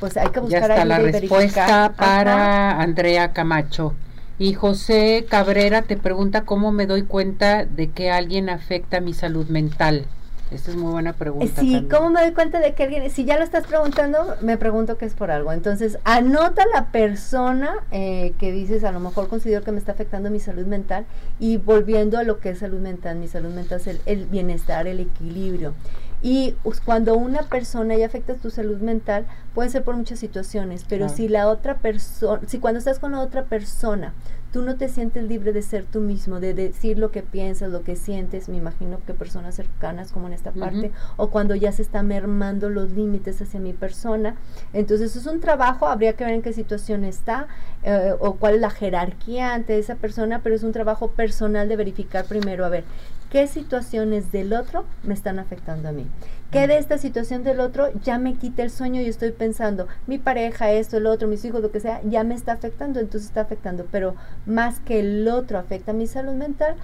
[0.00, 3.94] pues hay que buscar ya está la respuesta para Andrea Camacho.
[4.40, 9.46] Y José Cabrera te pregunta cómo me doy cuenta de que alguien afecta mi salud
[9.46, 10.06] mental.
[10.50, 11.60] Esta es muy buena pregunta.
[11.60, 14.96] Sí, ¿cómo me doy cuenta de que alguien, si ya lo estás preguntando, me pregunto
[14.96, 15.52] que es por algo?
[15.52, 20.30] Entonces, anota la persona eh, que dices, a lo mejor considero que me está afectando
[20.30, 21.04] mi salud mental
[21.38, 25.00] y volviendo a lo que es salud mental, mi salud mental es el, bienestar, el
[25.00, 25.74] equilibrio.
[26.22, 26.54] Y
[26.84, 31.28] cuando una persona ya afecta tu salud mental, puede ser por muchas situaciones, pero si
[31.28, 34.14] la otra persona, si cuando estás con la otra persona,
[34.52, 37.82] tú no te sientes libre de ser tú mismo, de decir lo que piensas, lo
[37.82, 41.82] que sientes, me imagino que personas cercanas como en esta parte, o cuando ya se
[41.82, 44.36] están mermando los límites hacia mi persona.
[44.72, 47.46] Entonces es un trabajo, habría que ver en qué situación está
[47.82, 51.76] eh, o cuál es la jerarquía ante esa persona, pero es un trabajo personal de
[51.76, 52.84] verificar primero, a ver,
[53.30, 56.06] qué situaciones del otro me están afectando a mí.
[56.50, 60.16] ¿Qué de esta situación del otro ya me quita el sueño y estoy pensando, mi
[60.16, 63.42] pareja, esto, el otro, mis hijos, lo que sea, ya me está afectando, entonces está
[63.42, 63.86] afectando.
[63.90, 64.14] Pero
[64.46, 66.76] más que el otro afecta a mi salud mental,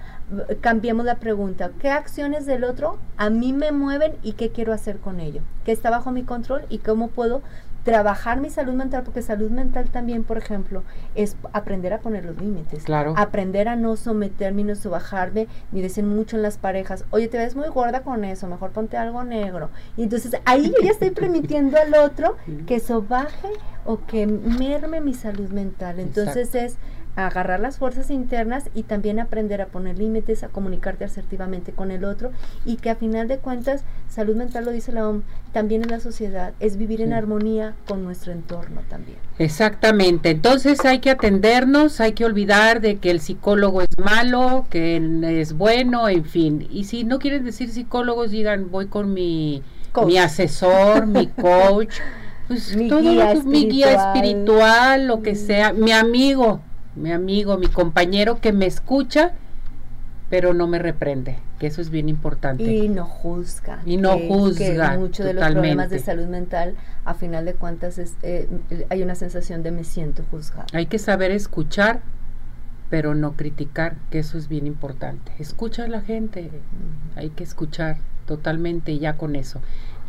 [0.61, 4.99] cambiemos la pregunta, ¿qué acciones del otro a mí me mueven y qué quiero hacer
[4.99, 5.41] con ello?
[5.63, 7.41] ¿Qué está bajo mi control y cómo puedo
[7.85, 12.35] trabajar mi salud mental, porque salud mental también, por ejemplo, es aprender a poner los
[12.35, 12.83] límites.
[12.83, 13.13] Claro.
[13.15, 17.55] Aprender a no someterme, no subajarme, ni decir mucho en las parejas, oye, te ves
[17.55, 19.69] muy gorda con eso, mejor ponte algo negro.
[19.97, 23.49] Y entonces ahí yo ya estoy permitiendo al otro que sobaje
[23.85, 25.99] o que merme mi salud mental.
[25.99, 26.77] Entonces es
[27.15, 32.03] agarrar las fuerzas internas y también aprender a poner límites, a comunicarte asertivamente con el
[32.03, 32.31] otro
[32.65, 35.23] y que a final de cuentas, salud mental lo dice la OMS,
[35.53, 39.17] también en la sociedad, es vivir en armonía con nuestro entorno también.
[39.39, 45.01] Exactamente, entonces hay que atendernos, hay que olvidar de que el psicólogo es malo, que
[45.39, 49.63] es bueno, en fin, y si no quieren decir psicólogos, digan voy con mi,
[50.05, 51.95] mi asesor, mi coach.
[52.47, 56.61] Pues mi, guía mi guía espiritual, lo que sea, mi amigo,
[56.95, 59.33] mi amigo, mi compañero que me escucha,
[60.29, 62.63] pero no me reprende, que eso es bien importante.
[62.63, 63.81] Y no juzga.
[63.85, 64.91] Y no juzga.
[64.91, 68.47] Que muchos de los problemas de salud mental, a final de cuentas, es, eh,
[68.89, 70.67] hay una sensación de me siento juzgado.
[70.73, 72.01] Hay que saber escuchar,
[72.89, 75.31] pero no criticar, que eso es bien importante.
[75.37, 76.49] Escucha a la gente,
[77.15, 79.61] hay que escuchar totalmente ya con eso.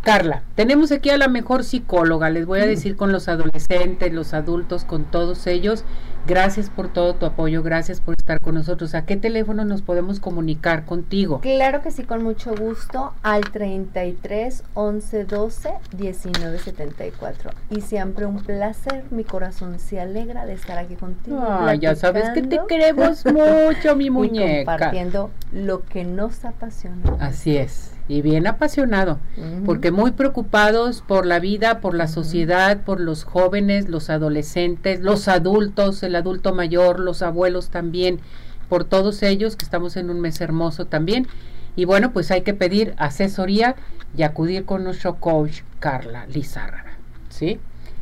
[0.02, 4.34] Carla, tenemos aquí a la mejor psicóloga, les voy a decir con los adolescentes, los
[4.34, 5.84] adultos, con todos ellos.
[6.26, 8.96] Gracias por todo tu apoyo, gracias por estar con nosotros.
[8.96, 11.40] ¿A qué teléfono nos podemos comunicar contigo?
[11.40, 17.50] Claro que sí, con mucho gusto, al 33 11 12 19 74.
[17.70, 21.38] Y siempre un placer, mi corazón se alegra de estar aquí contigo.
[21.40, 24.62] Ah, ya sabes que te queremos mucho, mi muñeca.
[24.62, 27.02] Y compartiendo lo que nos apasiona.
[27.20, 29.18] Así es y bien apasionado,
[29.64, 35.26] porque muy preocupados por la vida, por la sociedad, por los jóvenes, los adolescentes, los
[35.26, 38.20] adultos, el adulto mayor, los abuelos también,
[38.68, 41.26] por todos ellos que estamos en un mes hermoso también.
[41.74, 43.74] Y bueno, pues hay que pedir asesoría
[44.16, 46.96] y acudir con nuestro coach Carla Lizárraga,
[47.28, 47.58] ¿sí?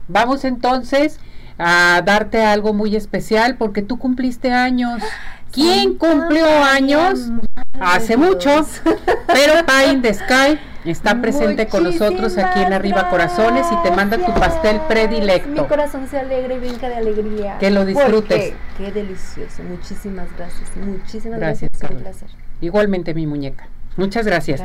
[0.09, 1.19] Vamos entonces
[1.59, 5.03] a darte algo muy especial porque tú cumpliste años.
[5.51, 7.31] ¿Quién cumplió años?
[7.81, 8.67] Hace mucho,
[9.27, 13.95] pero Pie in the Sky está presente con nosotros aquí en Arriba Corazones y te
[13.95, 15.63] manda tu pastel predilecto.
[15.63, 17.59] Mi corazón se alegra y brinca de alegría.
[17.59, 18.55] Que lo disfrutes.
[18.79, 19.63] Qué delicioso.
[19.63, 20.77] Muchísimas gracias.
[20.77, 21.71] Muchísimas gracias.
[21.73, 22.29] gracias un placer.
[22.61, 23.69] Igualmente mi muñeca.
[23.97, 24.61] Muchas gracias.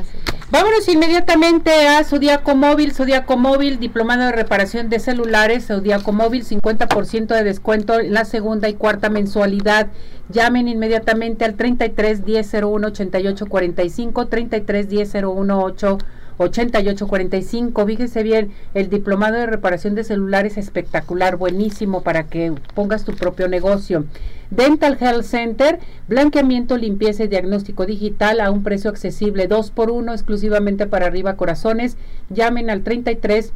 [0.52, 7.28] Vámonos inmediatamente a Zodiaco Móvil, Zodiaco Móvil, diplomado de reparación de celulares, Zodiaco Móvil, 50%
[7.28, 9.88] de descuento en la segunda y cuarta mensualidad.
[10.30, 15.98] Llamen inmediatamente al 33 10 01 88 45, 33 10 01 8
[16.40, 17.86] 8845.
[17.86, 23.14] Fíjese bien, el diplomado de reparación de celulares es espectacular, buenísimo para que pongas tu
[23.14, 24.06] propio negocio.
[24.50, 30.14] Dental Health Center, blanqueamiento, limpieza y diagnóstico digital a un precio accesible, 2 por 1
[30.14, 31.98] exclusivamente para arriba corazones.
[32.30, 33.52] Llamen al 33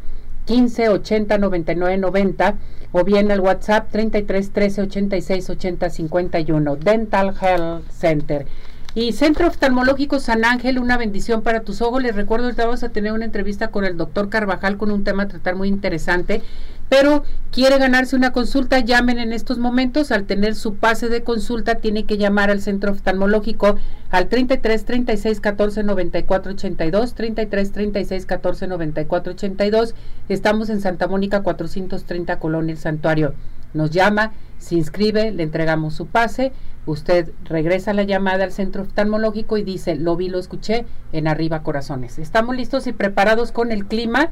[0.46, 2.56] 15 80 99 90
[2.92, 6.76] o bien al WhatsApp 33 13 86 80 51.
[6.76, 8.46] Dental Health Center.
[8.96, 12.04] Y Centro Oftalmológico San Ángel, una bendición para tus ojos.
[12.04, 15.24] Les recuerdo que vamos a tener una entrevista con el doctor Carvajal con un tema
[15.24, 16.44] a tratar muy interesante.
[16.90, 20.12] Pero quiere ganarse una consulta, llamen en estos momentos.
[20.12, 23.78] Al tener su pase de consulta, tiene que llamar al Centro Oftalmológico
[24.12, 27.16] al 33 36 14 94 82.
[27.16, 29.96] 33 36 14 94 82.
[30.30, 33.34] Estamos en Santa Mónica 430 Colonia El Santuario.
[33.74, 36.54] Nos llama, se inscribe, le entregamos su pase
[36.86, 41.64] Usted regresa la llamada al centro oftalmológico y dice, lo vi, lo escuché en Arriba
[41.64, 42.20] Corazones.
[42.20, 44.30] Estamos listos y preparados con el clima.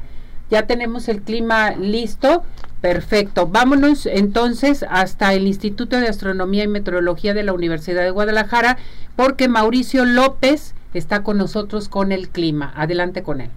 [0.50, 2.42] Ya tenemos el clima listo.
[2.82, 3.46] Perfecto.
[3.46, 8.76] Vámonos entonces hasta el Instituto de Astronomía y Meteorología de la Universidad de Guadalajara
[9.16, 12.72] porque Mauricio López está con nosotros con el clima.
[12.76, 13.50] Adelante con él.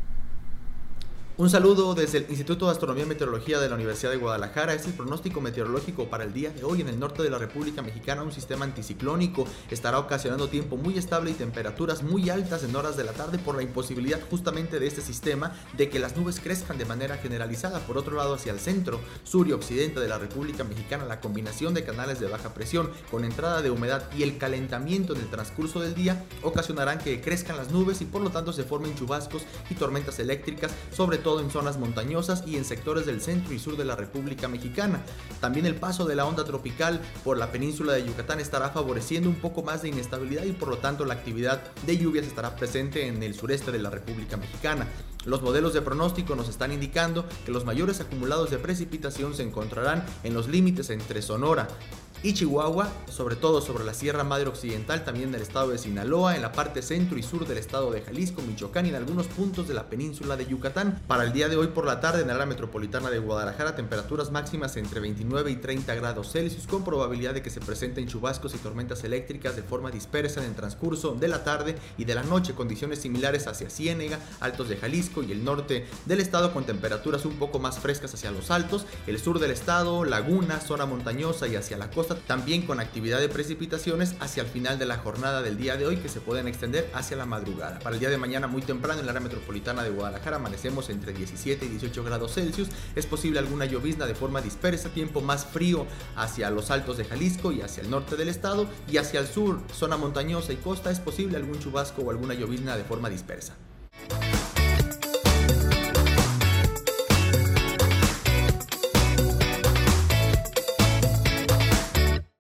[1.38, 4.74] Un saludo desde el Instituto de Astronomía y Meteorología de la Universidad de Guadalajara.
[4.74, 7.82] Es el pronóstico meteorológico para el día de hoy en el norte de la República
[7.82, 8.24] Mexicana.
[8.24, 13.04] Un sistema anticiclónico estará ocasionando tiempo muy estable y temperaturas muy altas en horas de
[13.04, 16.86] la tarde por la imposibilidad justamente de este sistema de que las nubes crezcan de
[16.86, 17.80] manera generalizada.
[17.80, 21.74] Por otro lado, hacia el centro, sur y occidente de la República Mexicana, la combinación
[21.74, 25.82] de canales de baja presión con entrada de humedad y el calentamiento en el transcurso
[25.82, 29.76] del día ocasionarán que crezcan las nubes y por lo tanto se formen chubascos y
[29.76, 33.84] tormentas eléctricas, sobre todo en zonas montañosas y en sectores del centro y sur de
[33.84, 35.02] la República Mexicana.
[35.42, 39.38] También el paso de la onda tropical por la península de Yucatán estará favoreciendo un
[39.38, 43.24] poco más de inestabilidad y por lo tanto la actividad de lluvias estará presente en
[43.24, 44.88] el sureste de la República Mexicana.
[45.26, 50.06] Los modelos de pronóstico nos están indicando que los mayores acumulados de precipitación se encontrarán
[50.24, 51.68] en los límites entre Sonora,
[52.26, 56.36] y Chihuahua, sobre todo sobre la Sierra Madre Occidental, también en el estado de Sinaloa,
[56.36, 59.68] en la parte centro y sur del estado de Jalisco, Michoacán y en algunos puntos
[59.68, 61.04] de la península de Yucatán.
[61.06, 64.32] Para el día de hoy por la tarde en la área metropolitana de Guadalajara, temperaturas
[64.32, 68.58] máximas entre 29 y 30 grados Celsius, con probabilidad de que se presenten chubascos y
[68.58, 72.56] tormentas eléctricas de forma dispersa en el transcurso de la tarde y de la noche,
[72.56, 77.36] condiciones similares hacia Ciénega, Altos de Jalisco y el norte del estado con temperaturas un
[77.36, 81.78] poco más frescas hacia los altos, el sur del estado, Laguna, zona montañosa y hacia
[81.78, 85.78] la costa también con actividad de precipitaciones hacia el final de la jornada del día
[85.78, 87.80] de hoy que se pueden extender hacia la madrugada.
[87.80, 91.14] Para el día de mañana muy temprano en la área metropolitana de Guadalajara amanecemos entre
[91.14, 92.70] 17 y 18 grados Celsius.
[92.96, 95.86] Es posible alguna llovizna de forma dispersa, tiempo más frío
[96.16, 99.62] hacia los altos de Jalisco y hacia el norte del estado y hacia el sur,
[99.74, 103.56] zona montañosa y costa, es posible algún chubasco o alguna llovizna de forma dispersa.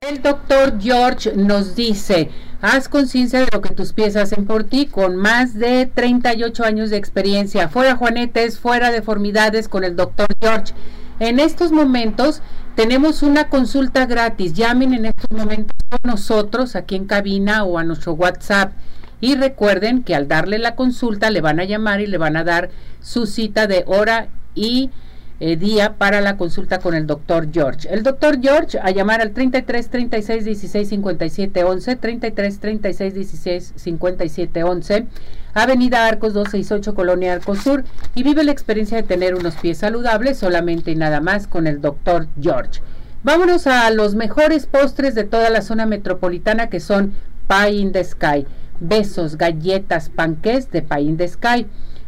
[0.07, 2.29] El doctor George nos dice,
[2.61, 6.91] haz conciencia de lo que tus pies hacen por ti con más de 38 años
[6.91, 7.69] de experiencia.
[7.69, 10.75] Fuera juanetes, fuera deformidades con el doctor George.
[11.19, 12.43] En estos momentos
[12.75, 14.53] tenemos una consulta gratis.
[14.53, 18.73] Llamen en estos momentos a nosotros aquí en cabina o a nuestro WhatsApp.
[19.21, 22.43] Y recuerden que al darle la consulta le van a llamar y le van a
[22.43, 22.69] dar
[23.01, 24.91] su cita de hora y
[25.39, 27.87] eh, día para la consulta con el doctor George.
[27.89, 34.63] El doctor George a llamar al 33 36 16 57 11, 33 36 16 57
[34.63, 35.07] 11,
[35.53, 37.83] Avenida Arcos 268, Colonia Arcos Sur,
[38.13, 41.81] y vive la experiencia de tener unos pies saludables solamente y nada más con el
[41.81, 42.81] doctor George.
[43.23, 47.13] Vámonos a los mejores postres de toda la zona metropolitana que son
[47.47, 48.45] Pie in the Sky.
[48.79, 51.65] Besos, galletas, panqués de Pie in the Sky.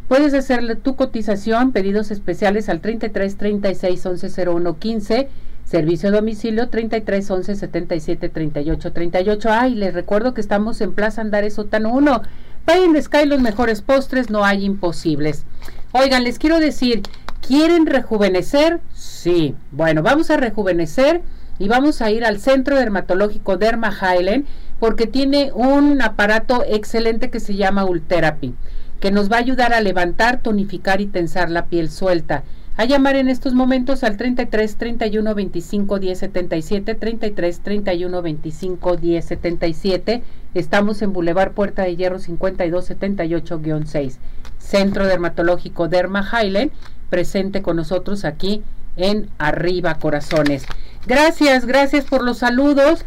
[0.08, 5.28] Puedes hacerle tu cotización, pedidos especiales al 33 36 11 01 15,
[5.66, 9.49] servicio a domicilio 33 11 77 38 38.
[9.51, 12.22] Ay, les recuerdo que estamos en Plaza Andares Sótano 1.
[12.64, 15.43] Pay Sky los mejores postres, no hay imposibles.
[15.91, 17.01] Oigan, les quiero decir,
[17.45, 18.80] ¿quieren rejuvenecer?
[18.93, 19.55] Sí.
[19.72, 21.22] Bueno, vamos a rejuvenecer
[21.60, 24.45] y vamos a ir al Centro Dermatológico Derma Highland
[24.80, 28.55] porque tiene un aparato excelente que se llama Ultherapy
[29.00, 32.43] que nos va a ayudar a levantar, tonificar y tensar la piel suelta.
[32.78, 39.26] A llamar en estos momentos al 33 31 25 10 77, 33 31 25 10
[39.26, 40.24] 77.
[40.54, 44.18] Estamos en Boulevard Puerta de Hierro 52 78-6.
[44.60, 46.72] Centro Dermatológico Derma Highland,
[47.10, 48.62] presente con nosotros aquí
[48.95, 50.66] en Arriba Corazones.
[51.08, 53.06] Gracias, gracias por los saludos.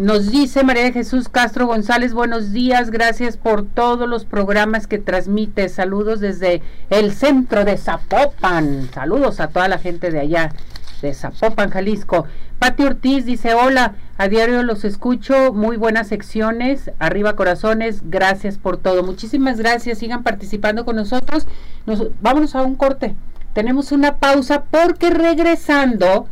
[0.00, 4.96] Nos dice María de Jesús Castro González, buenos días, gracias por todos los programas que
[4.96, 5.68] transmite.
[5.68, 8.88] Saludos desde el centro de Zapopan.
[8.94, 10.54] Saludos a toda la gente de allá,
[11.02, 12.24] de Zapopan, Jalisco.
[12.58, 18.78] Pati Ortiz dice, hola, a diario los escucho, muy buenas secciones, arriba corazones, gracias por
[18.78, 19.02] todo.
[19.02, 21.46] Muchísimas gracias, sigan participando con nosotros.
[21.84, 23.16] Nos, vámonos a un corte.
[23.52, 26.26] Tenemos una pausa porque regresando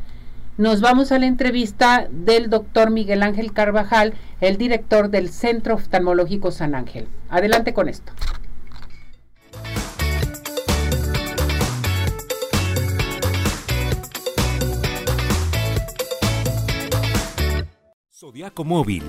[0.59, 6.51] nos vamos a la entrevista del doctor Miguel Ángel Carvajal, el director del Centro Oftalmológico
[6.51, 7.07] San Ángel.
[7.31, 8.13] Adelante con esto.
[18.13, 19.05] Zodiaco Móvil,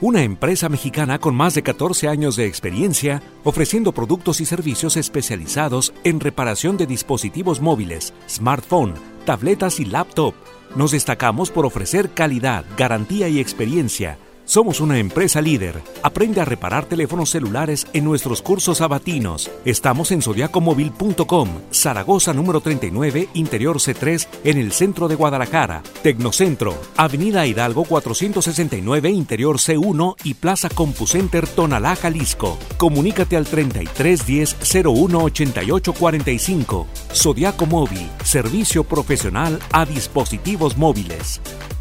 [0.00, 5.92] una empresa mexicana con más de 14 años de experiencia ofreciendo productos y servicios especializados
[6.02, 8.94] en reparación de dispositivos móviles, smartphone,
[9.26, 10.34] tabletas y laptop
[10.74, 15.82] nos destacamos por ofrecer calidad, garantía y experiencia somos una empresa líder.
[16.02, 19.50] Aprende a reparar teléfonos celulares en nuestros cursos abatinos.
[19.64, 25.82] Estamos en zodiacomóvil.com, Zaragoza número 39, Interior C3, en el centro de Guadalajara.
[26.02, 32.58] Tecnocentro, Avenida Hidalgo 469, Interior C1 y Plaza CompuCenter Tonalá, Jalisco.
[32.76, 36.86] Comunícate al 3310 01 88 45.
[37.12, 41.40] Zodiaco Móvil, servicio profesional a dispositivos móviles.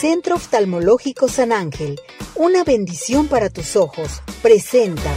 [0.00, 2.00] Centro Oftalmológico San Ángel,
[2.34, 4.22] una bendición para tus ojos.
[4.40, 5.10] Presenta.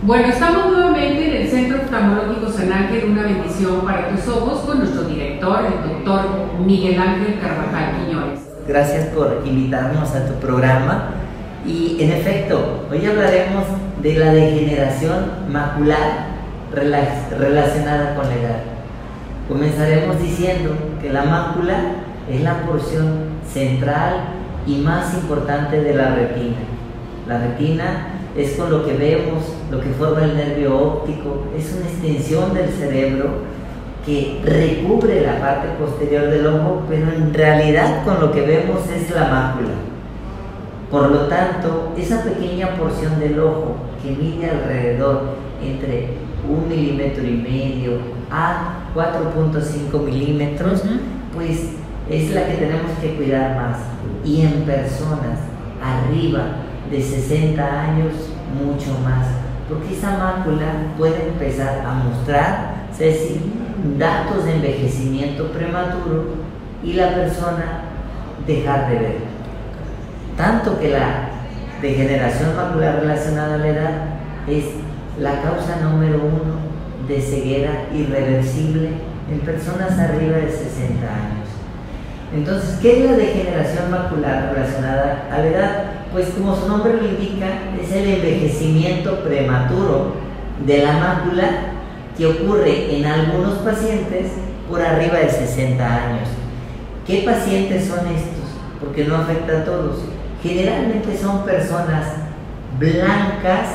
[0.00, 4.78] Bueno, estamos nuevamente en el Centro Oftalmológico San Ángel, una bendición para tus ojos, con
[4.78, 8.40] nuestro director, el doctor Miguel Ángel Carvajal Quiñones.
[8.66, 11.10] Gracias por invitarnos a tu programa.
[11.66, 13.64] Y en efecto, hoy hablaremos
[14.00, 16.28] de la degeneración macular
[16.72, 18.62] relacionada con la edad.
[19.46, 24.28] Comenzaremos diciendo que la mácula es la porción central
[24.66, 26.56] y más importante de la retina.
[27.26, 31.86] La retina es con lo que vemos, lo que forma el nervio óptico, es una
[31.86, 33.48] extensión del cerebro
[34.04, 39.10] que recubre la parte posterior del ojo, pero en realidad con lo que vemos es
[39.10, 39.74] la mácula.
[40.90, 46.14] Por lo tanto, esa pequeña porción del ojo que mide alrededor entre
[46.48, 47.98] un milímetro y medio
[48.30, 50.82] a 4.5 milímetros,
[51.34, 51.72] pues
[52.10, 53.78] es la que tenemos que cuidar más.
[54.24, 55.38] Y en personas
[55.82, 56.56] arriba
[56.90, 58.12] de 60 años,
[58.54, 59.26] mucho más.
[59.68, 63.42] Porque esa mácula puede empezar a mostrar, decir,
[63.98, 66.34] datos de envejecimiento prematuro
[66.82, 67.82] y la persona
[68.46, 69.16] dejar de ver.
[70.36, 71.28] Tanto que la
[71.82, 73.92] degeneración macular relacionada a la edad
[74.48, 74.64] es
[75.20, 76.68] la causa número uno
[77.06, 78.90] de ceguera irreversible
[79.30, 81.37] en personas arriba de 60 años.
[82.34, 85.84] Entonces, ¿qué es la degeneración macular relacionada a la edad?
[86.12, 87.46] Pues como su nombre lo indica,
[87.80, 90.14] es el envejecimiento prematuro
[90.66, 91.48] de la mácula
[92.16, 94.32] que ocurre en algunos pacientes
[94.68, 96.28] por arriba de 60 años.
[97.06, 98.44] ¿Qué pacientes son estos?
[98.80, 100.00] Porque no afecta a todos.
[100.42, 102.04] Generalmente son personas
[102.78, 103.68] blancas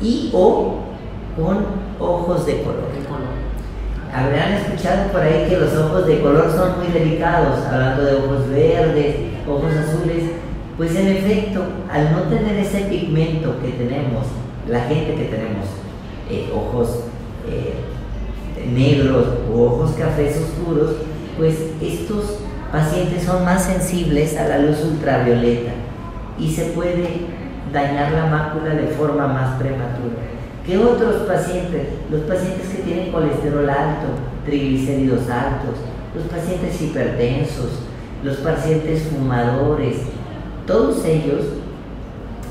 [0.00, 0.78] y o
[1.36, 1.66] con
[2.00, 2.88] ojos de color
[4.12, 8.48] habrán escuchado por ahí que los ojos de color son muy delicados, hablando de ojos
[8.48, 10.24] verdes, ojos azules.
[10.76, 14.26] Pues en efecto, al no tener ese pigmento que tenemos,
[14.68, 15.66] la gente que tenemos
[16.30, 17.04] eh, ojos
[17.48, 17.74] eh,
[18.72, 20.96] negros o ojos cafés oscuros,
[21.36, 22.38] pues estos
[22.70, 25.72] pacientes son más sensibles a la luz ultravioleta
[26.38, 27.26] y se puede
[27.72, 30.27] dañar la mácula de forma más prematura.
[30.68, 31.88] ¿Qué otros pacientes?
[32.10, 34.08] Los pacientes que tienen colesterol alto,
[34.44, 35.76] triglicéridos altos,
[36.14, 37.70] los pacientes hipertensos,
[38.22, 39.96] los pacientes fumadores,
[40.66, 41.40] todos ellos,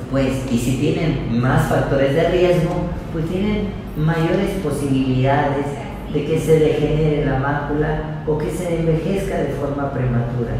[0.09, 5.67] pues, y si tienen más factores de riesgo, pues tienen mayores posibilidades
[6.11, 10.55] de que se degenere la mácula o que se envejezca de forma prematura.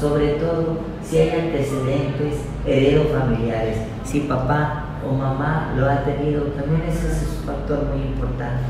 [0.00, 2.34] Sobre todo si hay antecedentes
[2.66, 3.76] heredofamiliares.
[4.04, 8.62] Si papá o mamá lo ha tenido, también ese es un factor muy importante.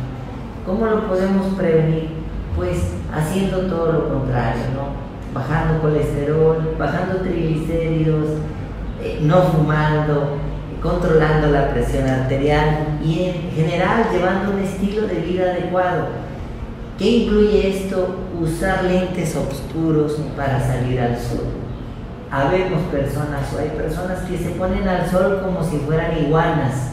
[0.64, 2.08] ¿Cómo lo podemos prevenir?
[2.56, 5.06] Pues haciendo todo lo contrario, ¿no?
[5.38, 8.28] Bajando colesterol, bajando triglicéridos,
[9.02, 10.38] eh, no fumando,
[10.82, 16.06] controlando la presión arterial y en general llevando un estilo de vida adecuado.
[16.98, 18.16] ¿Qué incluye esto?
[18.40, 21.65] Usar lentes oscuros para salir al sol
[22.30, 26.92] habemos personas o hay personas que se ponen al sol como si fueran iguanas.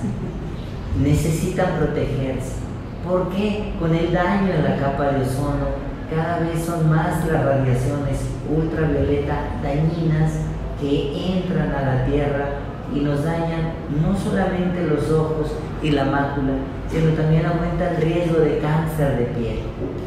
[1.01, 2.63] Necesitan protegerse.
[3.07, 3.73] ¿Por qué?
[3.79, 8.19] Con el daño en la capa de ozono cada vez son más las radiaciones
[8.49, 10.31] ultravioleta dañinas
[10.79, 12.45] que entran a la Tierra
[12.93, 16.53] y nos dañan no solamente los ojos y la mácula,
[16.89, 19.59] sino también aumenta el riesgo de cáncer de piel.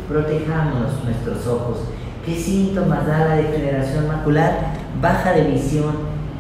[0.09, 1.79] Protejámonos nuestros ojos.
[2.25, 4.76] ¿Qué síntomas da la degeneración macular?
[5.01, 5.95] Baja de visión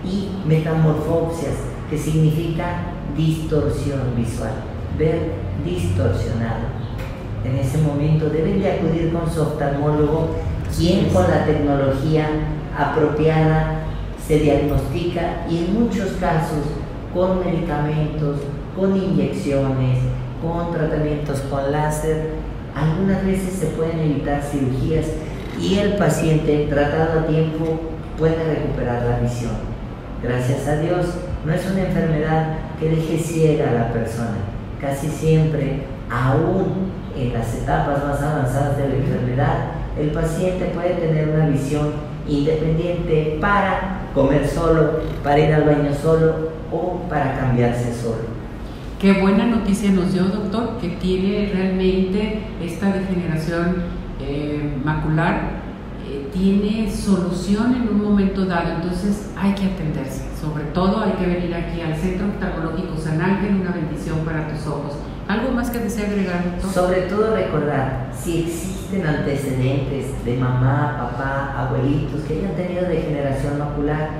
[0.04, 1.54] y metamorfopsias,
[1.90, 4.52] que significa distorsión visual,
[4.98, 5.32] ver
[5.64, 6.66] distorsionado.
[7.44, 10.30] En ese momento deben de acudir con su oftalmólogo,
[10.76, 12.28] quien con la tecnología
[12.76, 13.82] apropiada
[14.26, 16.64] se diagnostica y en muchos casos
[17.14, 18.38] con medicamentos,
[18.76, 20.00] con inyecciones,
[20.42, 22.30] con tratamientos con láser,
[22.74, 25.06] algunas veces se pueden evitar cirugías
[25.60, 29.52] y el paciente tratado a tiempo puede recuperar la visión.
[30.22, 31.06] Gracias a Dios,
[31.44, 34.36] no es una enfermedad que deje ciega a la persona.
[34.80, 39.56] Casi siempre, aún en las etapas más avanzadas de la enfermedad,
[39.98, 41.92] el paciente puede tener una visión
[42.28, 48.36] independiente para comer solo, para ir al baño solo o para cambiarse solo.
[49.00, 53.84] Qué buena noticia nos dio, doctor, que tiene realmente esta degeneración
[54.20, 55.65] eh, macular,
[56.36, 60.24] tiene solución en un momento dado, entonces hay que atenderse.
[60.38, 64.66] Sobre todo hay que venir aquí al Centro Oftalmológico San Ángel, una bendición para tus
[64.66, 64.96] ojos.
[65.28, 66.58] ¿Algo más que desea agregar?
[66.72, 74.10] Sobre todo recordar, si existen antecedentes de mamá, papá, abuelitos que hayan tenido degeneración macular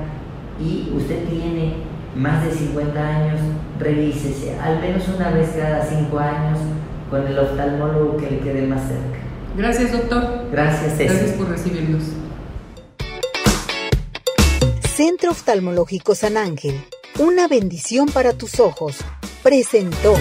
[0.59, 1.75] y usted tiene
[2.17, 3.41] más de 50 años,
[3.79, 6.59] revísese al menos una vez cada 5 años
[7.11, 9.26] con el oftalmólogo que le quede más cerca.
[9.57, 10.51] Gracias, doctor.
[10.53, 12.03] Gracias, Gracias por recibirnos.
[14.95, 16.79] Centro Oftalmológico San Ángel,
[17.19, 18.99] una bendición para tus ojos,
[19.43, 20.15] presentó.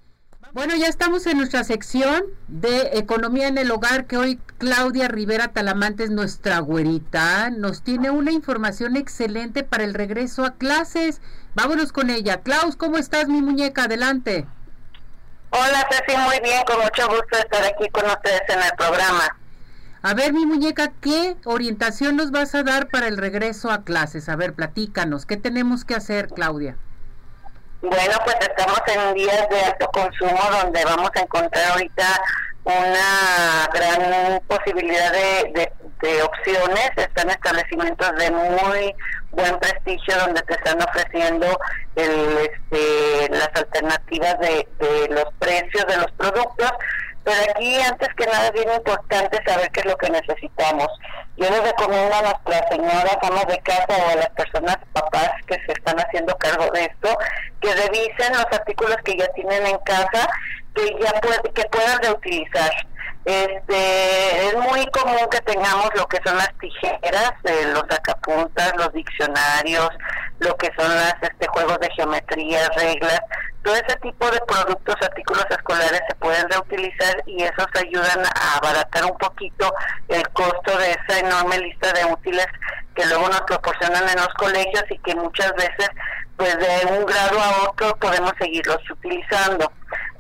[0.54, 5.50] Bueno, ya estamos en nuestra sección de Economía en el Hogar, que hoy Claudia Rivera
[5.50, 7.50] Talamante es nuestra güerita.
[7.50, 11.20] Nos tiene una información excelente para el regreso a clases.
[11.56, 12.42] Vámonos con ella.
[12.42, 13.84] Klaus, ¿cómo estás, mi muñeca?
[13.84, 14.46] Adelante.
[15.50, 19.38] Hola, Ceci, muy bien, con mucho gusto estar aquí con ustedes en el programa.
[20.08, 24.30] A ver, mi muñeca, ¿qué orientación nos vas a dar para el regreso a clases?
[24.30, 26.78] A ver, platícanos, ¿qué tenemos que hacer, Claudia?
[27.82, 32.22] Bueno, pues estamos en días de alto consumo donde vamos a encontrar ahorita
[32.66, 35.72] una gran posibilidad de,
[36.04, 36.92] de, opciones.
[36.98, 38.96] Están establecimientos de muy
[39.32, 41.48] buen prestigio donde te están ofreciendo
[41.96, 46.72] el, este, las alternativas de, de los precios de los productos
[47.26, 50.88] pero aquí, antes que nada, es bien importante saber qué es lo que necesitamos.
[51.38, 55.56] Yo les recomiendo a nuestras señoras, amas de casa o a las personas, papás que
[55.66, 57.18] se están haciendo cargo de esto,
[57.62, 60.30] que revisen los artículos que ya tienen en casa,
[60.76, 61.20] que ya
[61.52, 62.72] que puedan reutilizar.
[63.26, 67.34] Este, es muy común que tengamos lo que son las tijeras,
[67.74, 69.90] los sacapuntas, los diccionarios,
[70.40, 73.22] lo que son las este, juegos de geometría, reglas,
[73.64, 79.06] todo ese tipo de productos, artículos escolares se pueden reutilizar y esos ayudan a abaratar
[79.06, 79.74] un poquito
[80.08, 82.46] el costo de esa enorme lista de útiles
[82.94, 85.90] que luego nos proporcionan en los colegios y que muchas veces
[86.38, 89.72] pues de un grado a otro podemos seguirlos utilizando.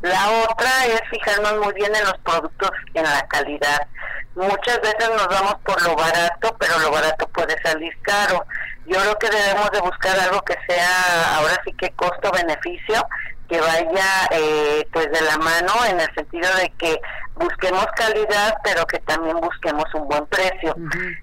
[0.02, 3.88] La otra es fijarnos muy bien en los productos, en la calidad.
[4.36, 8.46] Muchas veces nos vamos por lo barato, pero lo barato puede salir caro.
[8.86, 13.08] Yo creo que debemos de buscar algo que sea, ahora sí que costo-beneficio,
[13.48, 17.00] que vaya eh, pues de la mano en el sentido de que
[17.36, 20.76] busquemos calidad pero que también busquemos un buen precio.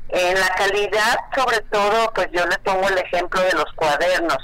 [0.09, 4.39] En la calidad sobre todo pues yo le pongo el ejemplo de los cuadernos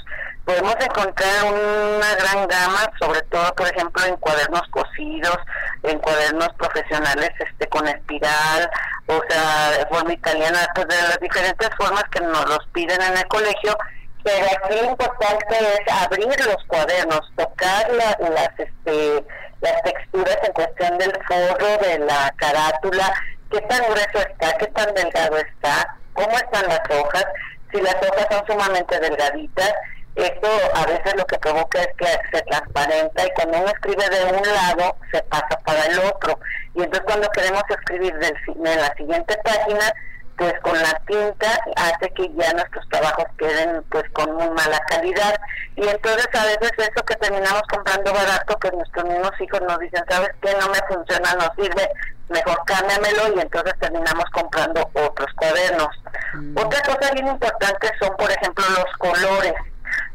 [0.45, 5.37] podemos encontrar una gran gama sobre todo por ejemplo en cuadernos cosidos
[5.83, 8.69] en cuadernos profesionales este con espiral,
[9.07, 13.17] o sea, de forma italiana, pues de las diferentes formas que nos los piden en
[13.17, 13.77] el colegio,
[14.23, 19.25] pero aquí lo importante es abrir los cuadernos, tocar las este
[19.61, 23.13] las texturas en cuestión del forro, de la carátula,
[23.51, 27.25] qué tan grueso está, qué tan delgado está, cómo están las hojas,
[27.71, 29.73] si las hojas son sumamente delgaditas,
[30.15, 34.25] esto a veces lo que provoca es que se transparenta y cuando uno escribe de
[34.25, 36.39] un lado se pasa para el otro.
[36.75, 39.93] Y entonces cuando queremos escribir del, en la siguiente página,
[40.39, 45.37] pues con la tinta hace que ya nuestros trabajos queden pues con muy mala calidad
[45.75, 50.01] y entonces a veces eso que terminamos comprando barato pues nuestros mismos hijos nos dicen
[50.09, 51.89] sabes qué no me funciona no sirve
[52.29, 55.89] mejor cámbiamelo y entonces terminamos comprando otros cuadernos
[56.35, 56.57] mm.
[56.57, 59.53] otra cosa bien importante son por ejemplo los colores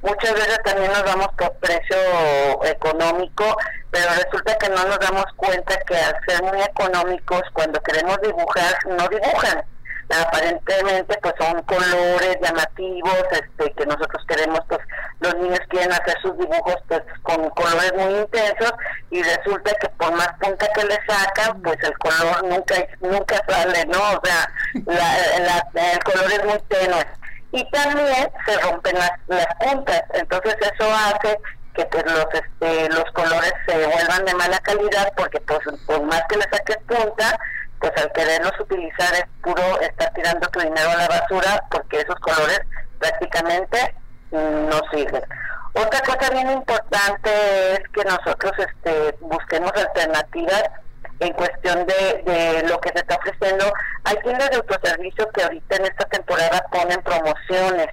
[0.05, 1.97] muchas veces también nos damos por precio
[2.65, 3.57] económico,
[3.91, 8.75] pero resulta que no nos damos cuenta que al ser muy económicos, cuando queremos dibujar,
[8.87, 9.65] no dibujan.
[10.11, 14.81] Aparentemente pues son colores llamativos este que nosotros queremos pues
[15.21, 18.75] los niños quieren hacer sus dibujos pues con colores muy intensos
[19.11, 23.87] y resulta que por más punta que le sacan pues el color nunca nunca sale
[23.87, 24.53] no o sea
[25.95, 27.07] el color es muy tenue
[27.55, 31.39] y también se rompen las, las puntas entonces eso hace
[31.75, 36.23] que pues los este los colores se vuelvan de mala calidad porque pues por más
[36.29, 37.39] que le saques punta
[37.79, 42.17] pues al quererlos utilizar es puro estar tirando tu dinero a la basura porque esos
[42.17, 42.61] colores
[42.99, 43.95] prácticamente
[44.33, 45.23] no sirven.
[45.75, 50.65] Otra cosa bien importante es que nosotros este, busquemos alternativas
[51.21, 53.73] en cuestión de, de lo que se está ofreciendo.
[54.05, 57.89] Hay tiendas de autoservicio que ahorita en esta temporada ponen promociones.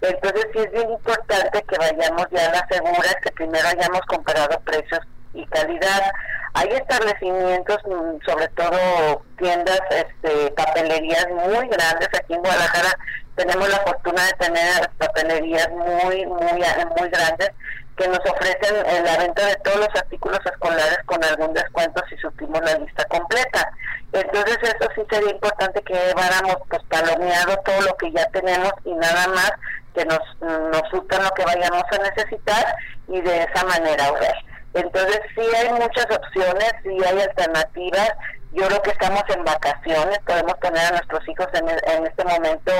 [0.00, 4.60] Entonces sí es bien importante que vayamos ya a las seguras, que primero hayamos comparado
[4.60, 5.00] precios
[5.32, 6.10] y calidad.
[6.54, 12.98] Hay establecimientos, mm, sobre todo tiendas, este, papelerías muy grandes aquí en Guadalajara.
[13.36, 16.62] Tenemos la fortuna de tener papelerías muy, muy,
[17.00, 17.50] muy grandes
[17.96, 22.60] que nos ofrecen la venta de todos los artículos escolares con algún descuento si supimos
[22.62, 23.70] la lista completa.
[24.12, 28.94] Entonces eso sí sería importante que lleváramos pues palomeado todo lo que ya tenemos y
[28.94, 29.52] nada más
[29.94, 32.76] que nos, nos lo que vayamos a necesitar
[33.08, 34.34] y de esa manera ver.
[34.74, 38.10] Entonces sí hay muchas opciones, sí hay alternativas.
[38.52, 42.72] Yo creo que estamos en vacaciones, podemos poner a nuestros hijos en, en este momento,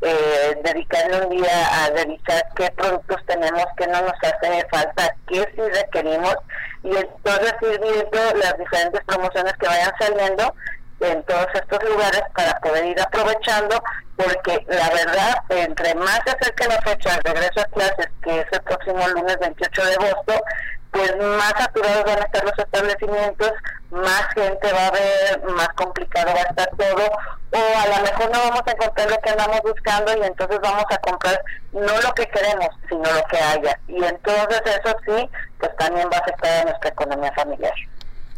[0.00, 5.46] eh, dedicarle un día a revisar qué productos tenemos, qué no nos hace falta, qué
[5.54, 6.34] sí requerimos,
[6.82, 10.54] y entonces ir viendo las diferentes promociones que vayan saliendo
[11.00, 13.82] en todos estos lugares para poder ir aprovechando,
[14.16, 18.46] porque la verdad, entre más se acerque la fecha de regreso a clases, que es
[18.50, 20.44] el próximo lunes 28 de agosto,
[20.90, 23.52] pues más saturados van a estar los establecimientos,
[23.90, 27.10] más gente va a haber, más complicado va a estar todo,
[27.50, 30.84] o a lo mejor no vamos a encontrar lo que andamos buscando y entonces vamos
[30.90, 31.40] a comprar
[31.72, 33.78] no lo que queremos, sino lo que haya.
[33.88, 37.74] Y entonces eso sí, pues también va a afectar a nuestra economía familiar.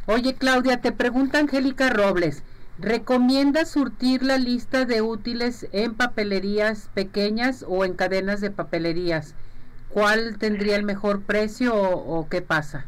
[0.07, 2.43] Oye Claudia, te pregunta Angélica Robles,
[2.79, 9.35] ¿recomienda surtir la lista de útiles en papelerías pequeñas o en cadenas de papelerías?
[9.93, 12.87] ¿Cuál tendría el mejor precio o, qué pasa?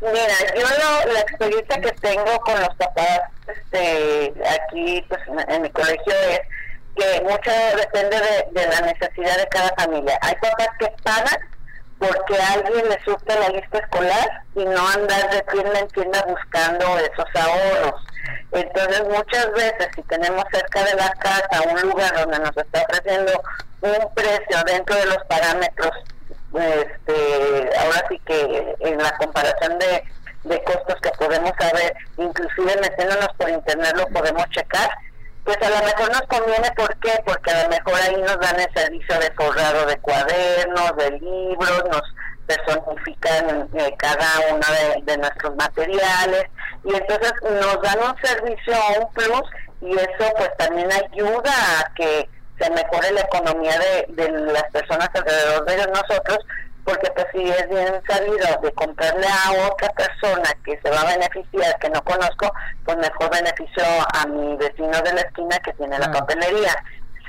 [0.00, 6.12] Mira, yo la experiencia que tengo con los papás este, aquí pues, en, mi colegio
[6.30, 6.40] es
[6.96, 8.16] que mucho depende
[8.52, 10.18] de, la necesidad de cada familia.
[10.22, 11.38] Hay papás que pagan
[11.98, 16.98] porque alguien les surte la lista escolar y no andar de tienda en tienda buscando
[16.98, 18.02] esos ahorros.
[18.52, 23.32] Entonces muchas veces si tenemos cerca de la casa un lugar donde nos está ofreciendo
[23.80, 25.92] un precio dentro de los parámetros,
[26.54, 30.04] este, ahora sí que en la comparación de,
[30.44, 34.88] de costos que podemos saber, inclusive metiéndonos por internet lo podemos checar,
[35.46, 37.12] pues a lo mejor nos conviene, ¿por qué?
[37.24, 41.84] Porque a lo mejor ahí nos dan el servicio de forrado de cuadernos, de libros,
[41.88, 42.02] nos
[42.46, 44.66] personifican eh, cada uno
[45.04, 46.46] de, nuestros materiales
[46.84, 52.28] y entonces nos dan un servicio, un plus y eso pues también ayuda a que
[52.58, 56.38] se mejore la economía de, de las personas alrededor de nosotros
[56.86, 61.16] porque pues si es bien sabido de comprarle a otra persona que se va a
[61.16, 62.52] beneficiar, que no conozco,
[62.84, 63.82] pues mejor beneficio
[64.14, 65.22] a mi vecino de la
[65.62, 66.74] que tiene la papelería,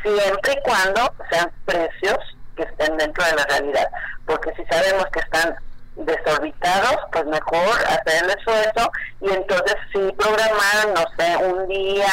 [0.01, 2.17] siempre y cuando sean precios
[2.55, 3.87] que estén dentro de la realidad,
[4.25, 5.55] porque si sabemos que están
[5.95, 8.91] desorbitados, pues mejor hacer el esfuerzo
[9.21, 12.07] y entonces sí programar, no sé, un día,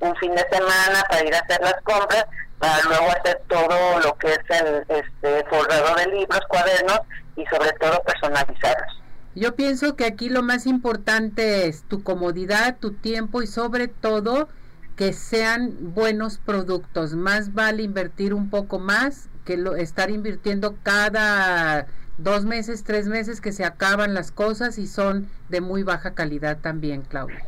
[0.00, 2.26] un fin de semana para ir a hacer las compras,
[2.58, 7.00] para luego hacer todo lo que es el este, forrado de libros, cuadernos
[7.36, 9.02] y sobre todo personalizarlos.
[9.34, 14.48] Yo pienso que aquí lo más importante es tu comodidad, tu tiempo y sobre todo
[14.96, 17.14] que sean buenos productos.
[17.14, 21.86] Más vale invertir un poco más que lo, estar invirtiendo cada
[22.18, 26.58] dos meses, tres meses que se acaban las cosas y son de muy baja calidad
[26.58, 27.46] también, Claudia.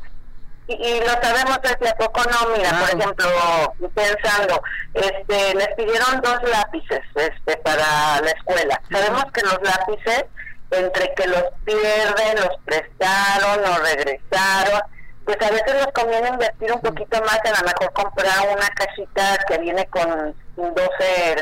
[0.69, 7.01] Y, lo sabemos desde poco no, mira, por ejemplo, pensando, este, les pidieron dos lápices
[7.15, 8.79] este, para la escuela.
[8.91, 10.25] Sabemos que los lápices
[10.71, 14.83] entre que los pierden, los prestaron, los regresaron,
[15.29, 18.67] pues a veces nos conviene invertir un poquito más, en a lo mejor comprar una
[18.69, 20.73] cajita que viene con 12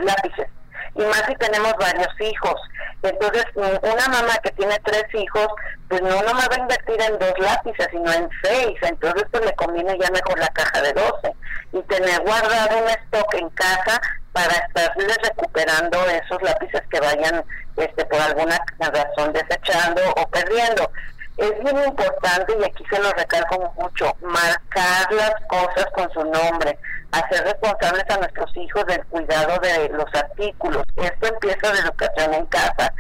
[0.03, 0.49] lápices.
[0.97, 2.61] Y más si tenemos varios hijos.
[3.05, 5.47] Entonces, una mamá que tiene tres hijos,
[5.89, 8.76] pues no nomás va a invertir en dos lápices, sino en seis.
[8.82, 11.32] Entonces, pues le conviene ya mejor la caja de 12
[11.74, 14.01] y tener guardado un stock en casa
[14.32, 17.45] para estarles recuperando esos lápices que vayan
[17.76, 20.91] este, por alguna razón desechando o perdiendo.
[21.37, 26.78] Es bien importante, y aquí se lo recalco mucho, marcar las cosas con su nombre,
[27.12, 30.82] hacer responsables a nuestros hijos del cuidado de los artículos.
[30.97, 32.93] Esto empieza de educación en casa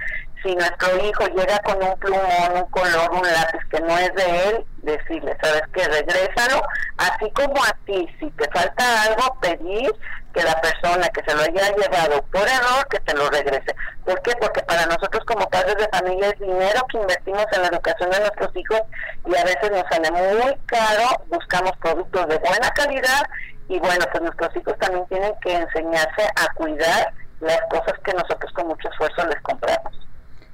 [0.46, 4.48] si nuestro hijo llega con un plumón, un color, un lápiz que no es de
[4.48, 6.62] él, decirle, sabes que regrésalo,
[6.98, 9.92] así como a ti, si te falta algo, pedir
[10.34, 13.74] que la persona que se lo haya llevado por error, que te lo regrese.
[14.04, 14.32] ¿Por qué?
[14.40, 15.24] Porque para nosotros
[15.76, 18.80] padres de familia es dinero que invertimos en la educación de nuestros hijos
[19.26, 23.22] y a veces nos sale muy caro, buscamos productos de buena calidad
[23.68, 28.52] y bueno, pues nuestros hijos también tienen que enseñarse a cuidar las cosas que nosotros
[28.52, 29.92] con mucho esfuerzo les compramos.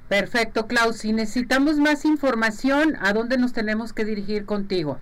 [0.09, 0.99] Perfecto, Klaus.
[0.99, 4.99] Si necesitamos más información, ¿a dónde nos tenemos que dirigir contigo?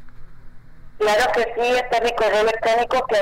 [0.99, 3.17] Claro que sí, está mi correo electrónico que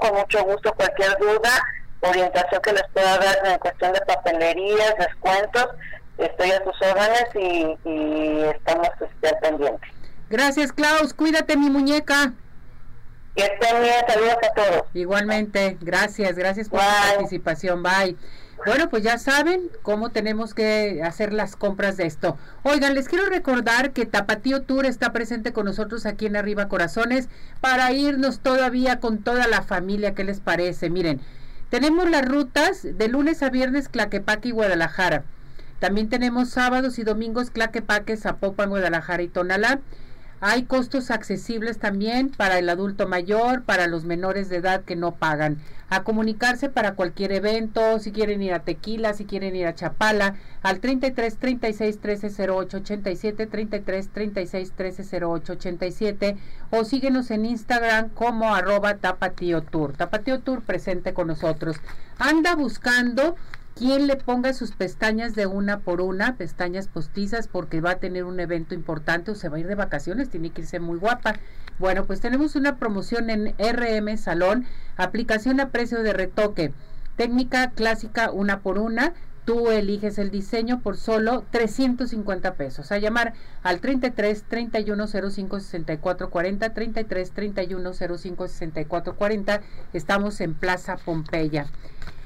[0.00, 1.50] con mucho gusto cualquier duda,
[2.08, 5.68] orientación que les pueda dar en cuestión de papelerías, descuentos,
[6.18, 9.90] estoy a sus órdenes y, estamos este, pendientes.
[10.30, 12.32] Gracias Klaus, cuídate mi muñeca.
[13.36, 14.82] Que estén bien, saludos a todos.
[14.92, 18.16] Igualmente, gracias, gracias por su participación, bye.
[18.64, 22.38] Bueno, pues ya saben cómo tenemos que hacer las compras de esto.
[22.62, 27.28] Oigan, les quiero recordar que Tapatío Tour está presente con nosotros aquí en Arriba Corazones
[27.60, 30.14] para irnos todavía con toda la familia.
[30.14, 30.90] ¿Qué les parece?
[30.90, 31.20] Miren,
[31.72, 35.24] tenemos las rutas de lunes a viernes Claquepaque y Guadalajara.
[35.78, 39.80] También tenemos sábados y domingos Claquepaque, Zapopan, Guadalajara y Tonalá.
[40.44, 45.14] Hay costos accesibles también para el adulto mayor, para los menores de edad que no
[45.14, 45.58] pagan.
[45.88, 50.34] A comunicarse para cualquier evento, si quieren ir a Tequila, si quieren ir a Chapala,
[50.62, 56.36] al 33 36 13 08 87, 33 36 13 08 87,
[56.70, 59.92] o síguenos en Instagram como arroba Tapatío Tour.
[59.92, 61.76] Tapatío Tour presente con nosotros.
[62.18, 63.36] Anda buscando
[63.74, 68.24] quien le ponga sus pestañas de una por una, pestañas postizas, porque va a tener
[68.24, 71.34] un evento importante o se va a ir de vacaciones, tiene que irse muy guapa.
[71.78, 74.66] Bueno, pues tenemos una promoción en RM Salón,
[74.96, 76.72] aplicación a precio de retoque,
[77.16, 79.14] técnica clásica una por una,
[79.44, 82.92] tú eliges el diseño por solo 350 pesos.
[82.92, 89.60] A llamar al 33 31 05 64 40, 33 31 05 64 40.
[89.92, 91.66] Estamos en Plaza Pompeya.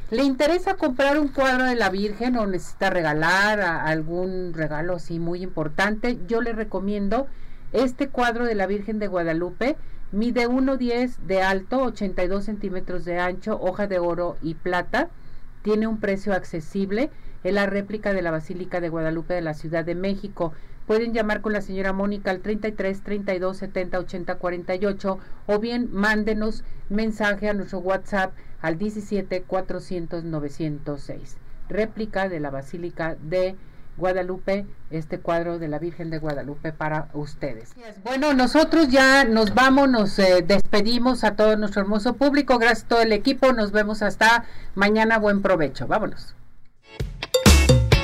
[0.09, 5.43] ¿Le interesa comprar un cuadro de la Virgen o necesita regalar algún regalo así muy
[5.43, 6.17] importante?
[6.29, 7.27] Yo le recomiendo
[7.73, 9.77] este cuadro de la Virgen de Guadalupe.
[10.13, 15.09] Mide 1,10 de alto, 82 centímetros de ancho, hoja de oro y plata.
[15.63, 17.11] Tiene un precio accesible.
[17.43, 20.53] Es la réplica de la Basílica de Guadalupe de la Ciudad de México.
[20.87, 26.63] Pueden llamar con la señora Mónica al 33 32 70 80 48 o bien mándenos
[26.89, 28.33] mensaje a nuestro WhatsApp
[28.67, 31.37] al 17 400 906.
[31.69, 33.55] Réplica de la Basílica de
[33.97, 37.75] Guadalupe, este cuadro de la Virgen de Guadalupe para ustedes.
[38.03, 42.89] Bueno, nosotros ya nos vamos, nos eh, despedimos a todo nuestro hermoso público, gracias a
[42.89, 44.45] todo el equipo, nos vemos hasta
[44.75, 46.35] mañana, buen provecho, vámonos.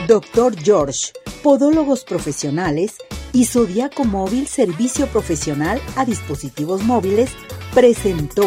[0.07, 2.99] Doctor George, Podólogos Profesionales
[3.33, 7.33] y Zodiaco Móvil Servicio Profesional a Dispositivos Móviles
[7.75, 8.45] presentó.